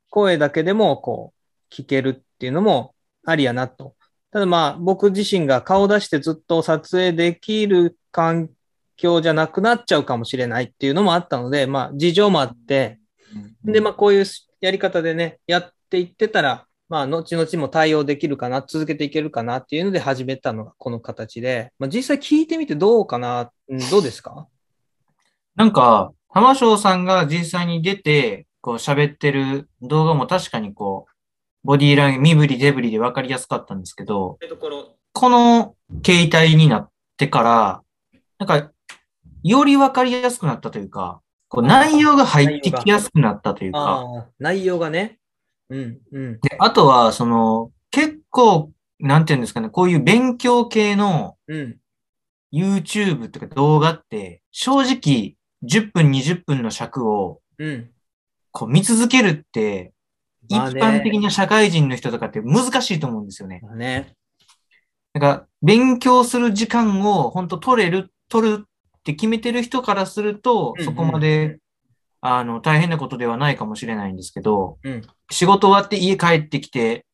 [0.09, 2.93] 声だけでもこう聞けるっていうのも
[3.25, 3.95] ありやなと。
[4.31, 8.49] ただまあ僕自身が顔出してずっと撮影できる環
[8.97, 12.99] 境じゃなくなっちゃうかもしれないっていうのもあったので、まあ事情もあって、
[13.65, 14.25] うんでまあこういう
[14.59, 24.47] やり方でね、やっていってたら、まあ後々も対応できるかな、続けていけるかなっていうので始めたのがこの形で、まあ実際聞いてみてどうかな、うんどうですか？
[25.55, 31.11] なんか、浜翔さんが実際に出て、こう喋ってる動画も確かにこう、
[31.63, 34.57] ボディーライン、身振り手振りで分かりやすかったんですけど、と
[35.13, 37.83] この形態になってから、
[38.37, 38.71] なんか、
[39.43, 45.19] より分かりやすくなったというか、こう内容が入ってきやすくなったというか、ああ、内容がね。
[45.69, 46.39] うん、うん。
[46.41, 51.77] で、あとは、その、結構、なんていうんですかね、こういう勉強系のうん。
[52.53, 57.91] YouTube とか動画って、正直、10分、20分の尺を、うん。
[58.51, 59.91] こう見続けるって、
[60.47, 63.59] 一般的な社会人の人とかって難しいと思うんですよね。
[63.63, 64.15] まあね。
[65.13, 71.59] なんか、勉強する時間を本当取れる、取るって決めてる人からするとそこまで、
[72.27, 75.01] あの、大変なことではないかもしれないんですけど、うん。
[75.29, 77.05] 仕事終わって家帰ってきて、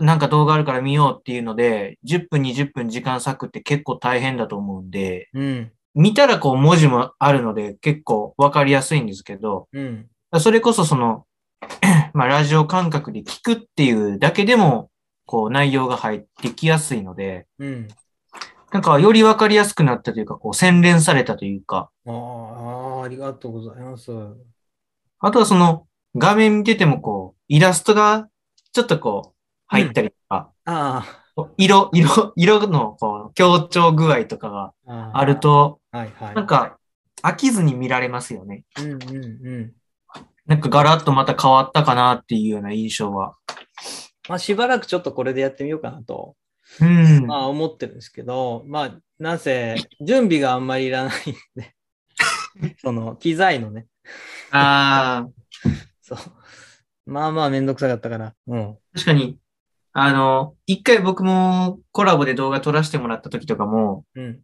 [0.00, 5.72] なんか動画あるから見ようっていうので、10分、20分時間割くって結構大変だと思うんで、うん。
[5.94, 10.06] 見たらこう文字もあるので結構わかりやすいんですけど、うん。
[10.40, 11.24] それこそその、
[12.12, 14.90] まあラジオ感覚で聞くっていうだけでも、
[15.24, 17.88] こう内容が入ってきやすいので、うん。
[18.70, 24.12] なんかよりわかりやすくなったというか、こう洗練されたというか、ああ、ありがとうございます。
[25.20, 28.28] あとはその画面見ててもこう、イラストが
[28.72, 29.34] ちょっとこう
[29.66, 35.12] 入ったりとか、あこう色、色、色のこう強調具合とかがあ。
[35.14, 35.40] ある。
[35.40, 36.34] と、はいはい。
[36.34, 36.78] なんか
[37.22, 38.64] 飽きずに見られますよね。
[38.78, 39.72] うんうんうん。
[40.46, 43.36] なんかガラッとまた変わったかなっていうような印象は。
[44.28, 46.36] まあしばらくちょっとこれでやってみようかなと。
[46.80, 47.26] うん。
[47.26, 51.74] まあ思ってるんですけど、まあ、なぜ、準備があんまりいらないんで、
[52.78, 53.86] その、機材のね、
[54.50, 55.28] ああ、
[56.02, 56.18] そう。
[57.06, 58.78] まあまあめんどくさかったから、うん。
[58.94, 59.38] 確かに、
[59.92, 64.40] あの、一回僕もコラボで動画撮らせてもらった時とかも、うん。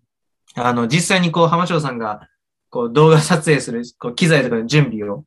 [0.54, 2.28] あの、実際にこう、浜翔さんが、
[2.70, 5.24] こう、動画撮影する、こう、機材とかの準備を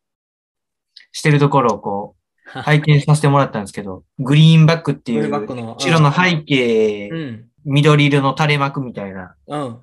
[1.12, 2.17] してるところをこう、
[2.64, 5.30] 拝見させてもらったんですけど、グリーンバックっていう、
[5.78, 7.50] 白の背景う、ん。
[7.66, 9.36] 緑色の垂れ幕みたいな。
[9.48, 9.78] うん。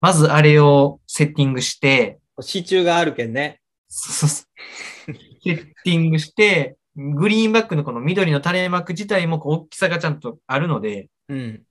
[0.00, 3.60] まずあれをセッティングして、支柱があるけんね。
[3.88, 11.62] そうそうセッティングして、グリーンバックのこの緑の垂れ幕自体もこう大きさがちゃんとあるので、うん。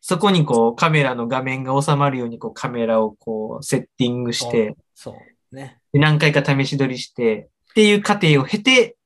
[0.00, 5.16] そこにこうカメラの画面が収まるようにこうカメラをこうセッティングして、そ
[5.52, 5.54] う。
[5.54, 5.78] ね。
[5.92, 8.96] で何回か試し撮りして、っていう過程を経て、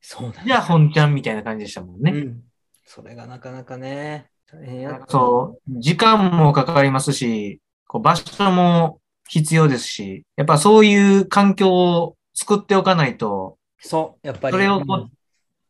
[0.00, 2.12] そうだじゃあ本ちゃんみたいな感じでしたもんね。
[2.12, 2.40] うん。
[2.84, 5.04] それがなかなかね、大変や。
[5.08, 14.52] そう、時間もかかりますし、こう場所も必要ですし、やっぱそういう環境を作っておかないと、そう、やっぱり。
[14.52, 15.10] それをこう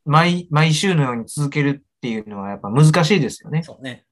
[0.05, 3.63] 毎、毎週のように続けるっていうのはやっぱ難しいですよね。
[3.63, 4.05] そうね。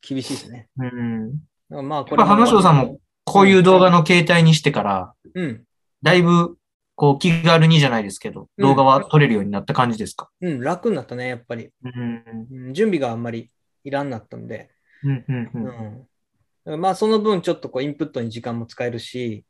[0.00, 0.68] 厳しいですね。
[0.78, 1.88] うん。
[1.88, 5.64] まあ、こやっぱ浜城さんも、こういう動画の形態にしてから、うん。
[6.02, 6.56] だいぶ、
[6.96, 10.30] こう、気軽にじゃないですけど、うん動画は撮れるようになった感じですか？
[10.40, 11.70] うん、楽になったね、やっぱり。
[11.84, 12.46] うん。
[12.50, 13.50] うん準備があんまり
[13.82, 14.70] いらんなったんで。
[15.02, 16.06] うん、うん、う。
[16.66, 16.80] うんん。
[16.80, 19.44] まあ、その分、ちょっとこう、インプットに時間も使えるし、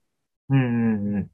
[0.49, 1.30] うん、うん、うん。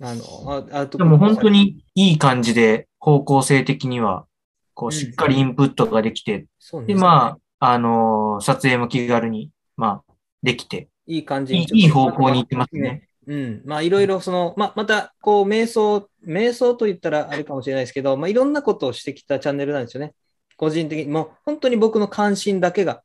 [0.00, 4.26] あの、あでも本当にいい感じで、方向性的には、
[4.74, 13.07] こう、しっかりインプットができて、そうねで、まあ、あのー撮影も気軽に、まあ、できて、いい感じにいいいい方向に行ってますね。
[13.28, 13.62] うん。
[13.66, 20.14] まあ、いろいろその、まあ、また、こう、瞑想、瞑想と言ったらあれかもしれないですけど、まあ、いろんなことをしてきたチャンネルなんですよね。
[20.56, 21.06] 個人的に。
[21.06, 23.02] もう、本当に僕の関心だけが。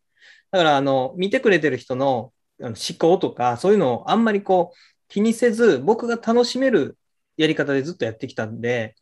[0.52, 4.78] だから、あの、見てくれてる人の思考とか、そういうのをあんまりこう、
[5.10, 6.98] 気にせず、僕が楽しめる
[7.36, 8.96] やり方でずっとやってきたんで、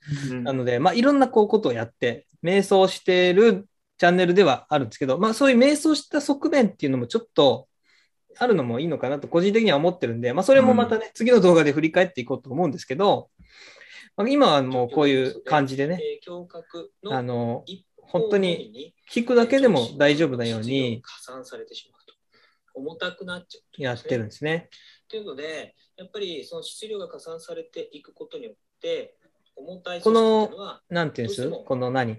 [0.44, 3.68] なので、まあ、いろんなこうことをやって、瞑想してる
[4.00, 7.68] チャンネルではあるんですけど、まあ、そういう瞑想した側面っていうのもちょっと
[8.38, 13.30] あるのもいいのかなと個人的には思ってるんで、まあ、それもまたね、次の動画で振り返っていこうと思うんですけど、
[14.18, 16.02] まあ、今はもうこういう感じでね、
[17.10, 22.14] あの、一本当に聞くだけでも大丈夫なように加算されてしまうと。
[22.74, 24.70] 重たくなっちゃう、やってるんですね。
[25.08, 29.16] というので、やっぱりその質量が加算されていくことによって、
[29.56, 30.50] 重たいこの
[30.90, 31.50] なんていうんです？
[31.50, 32.18] この何？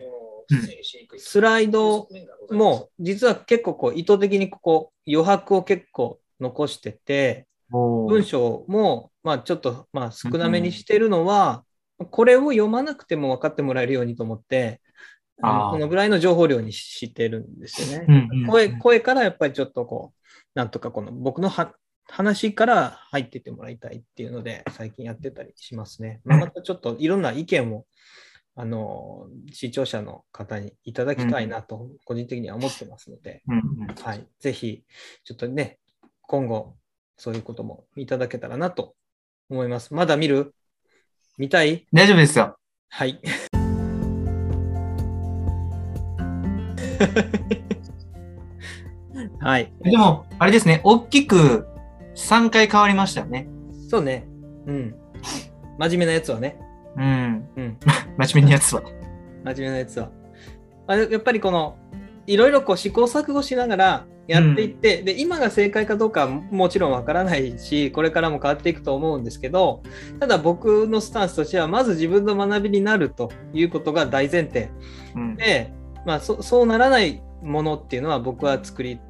[1.18, 2.08] スライド
[2.50, 11.64] も実は結構こう意図的にここ余白を結構残してて、文章も、まあ、ちょっと、まあ、少なめにしてるのは、
[12.10, 14.80] これを読まなくても分かってもらえるようにと思って、
[15.40, 18.28] このぐらいの情報量にしてるんですよね。
[18.46, 21.74] 声声からやっぱりちょっとこう、なんとかこの僕のは
[22.06, 26.20] 話から入ってってもらいたいっていうので、最近やってたりしますね。
[26.24, 27.86] まあ、またちょっといろんな意見を、
[28.54, 33.60] あの、視聴者の方にいただきたいなと、個人的には思ってますので、うんう
[33.92, 34.26] んはい。
[34.40, 34.84] ぜひ、
[35.24, 35.78] ちょっとね、
[36.22, 36.76] 今後、
[37.16, 38.94] そういうこともいただけたらなと
[39.48, 39.94] 思います。
[39.94, 40.54] まだ見る？
[41.38, 41.86] 見たい？
[41.92, 42.58] 大丈夫ですよ。
[42.88, 43.18] はい。
[49.40, 49.72] はい。
[49.82, 51.66] でも、あれですね、大きく
[52.14, 53.48] 3回変わりましたよね。
[53.88, 54.26] そうね。
[54.66, 54.94] うん。
[55.78, 56.58] 真面目なやつはね。
[56.96, 57.48] うん。
[57.56, 57.78] うん。
[58.18, 58.82] 真面目なやつは。
[59.44, 60.10] 真面目なやつは。
[60.86, 61.76] あやっぱりこの、
[62.26, 69.82] いろいろこう試行錯誤しながらやっていって、で、今が正解かどうかはもちろんわからないし、これからも変わっていくと思うんですけど、
[70.20, 74.70] ただ僕のスタンスとしては、まず自分の学びになるということが大前提。
[75.16, 75.36] うん。
[75.36, 75.72] で、
[76.06, 79.00] まあそ、そうならないものっていうのは僕は作り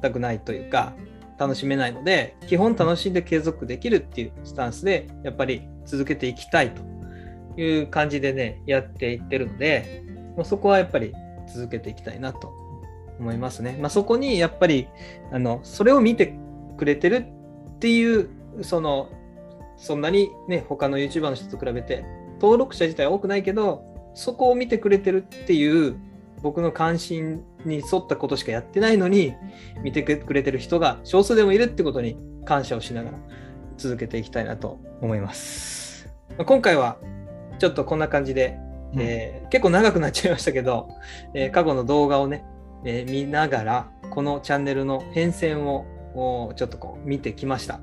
[0.00, 0.94] たくないというか、
[1.38, 6.82] 楽しめないので、基本楽しんで継続できるっていうスタンスで、やっぱり続けていきたいと
[7.56, 10.02] いう感じでね、やっていってるので、
[10.36, 11.12] もうそこはやっぱり
[11.52, 12.52] 続けていきたいなと
[13.18, 13.78] 思いますね。
[13.80, 14.88] まあ、そこにやっぱり、
[15.32, 16.34] あの、それを見て
[16.76, 17.26] くれてる
[17.76, 18.28] っていう、
[18.62, 19.08] その、
[19.76, 22.04] そんなにね、他の YouTuber の人と比べて、
[22.40, 23.84] 登録者自体多くないけど、
[24.14, 25.96] そこを見てくれてるっていう、
[26.42, 29.34] 僕の関心に沿ったことしかやってないのに、
[29.82, 33.18] 見てくれてる人が少数でもいるってことに感謝をしながら
[33.76, 36.08] 続けていきたいなと思います。
[36.44, 36.98] 今回は
[37.58, 38.58] ちょっとこんな感じで、
[38.96, 40.88] えー結構長くなっちゃいましたけど、
[41.34, 42.44] えー過去の動画をね、
[42.84, 47.80] えー見ながら、このチャンネルの変遷をおちょっとこう見てきました。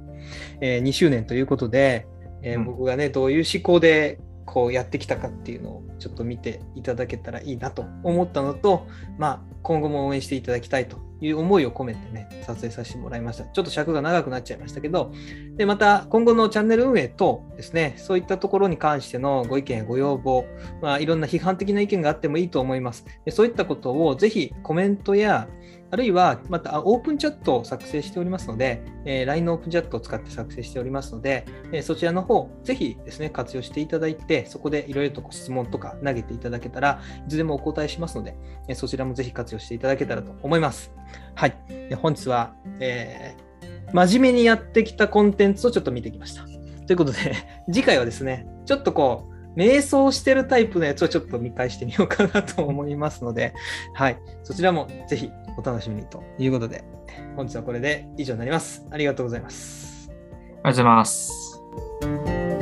[0.62, 2.08] え2周年ということで、
[2.42, 8.86] え僕がね、どういう思考でこうやってきたかっていうのをちょっと見ていただけたらいいなと思ったのと、
[9.18, 13.46] まあ、今後も応援していただきたいという思いを込めてね、撮影させてもらいました。
[13.46, 15.14] ちょっと尺が長くなっちゃいましたけど、
[15.56, 20.46] で、また今後のチャンネル運営とですね、そういったところに関してのご意見ご要望、
[20.82, 23.06] まあ、いろんな批判的な意見があってもいいと思います。
[23.26, 25.48] でそういったことをぜひコメントや、
[25.92, 38.36] あるいはまたオープンチャットを作成しておりますので、えー LINE のオープンチャットを使って作成しておりますので、えーそちらの方、ぜひですね、活用していただいて、そこでいろいろとご質問とか投げていただけたらいつでもお答えしますので、
[38.70, 40.92] えーそちらもぜひ活用していただけたらと思います。
[41.36, 41.56] はい。
[42.02, 43.52] 本日は、えー
[43.94, 46.46] 真面目にやってきたコンテンツをちょっと見てきました。
[46.88, 47.36] ということで、
[47.72, 53.54] 次回はですね、ちょっとこう、瞑想してるタイプのやつをちょっと見返してみようかなと思いますので、
[53.94, 54.18] はい。
[54.44, 56.84] そちらもぜひお楽しみにということで、
[57.36, 58.86] 本日はこれで以上になります。
[58.90, 60.10] ありがとうございます。
[60.10, 60.18] あり
[60.56, 62.61] がとうございます。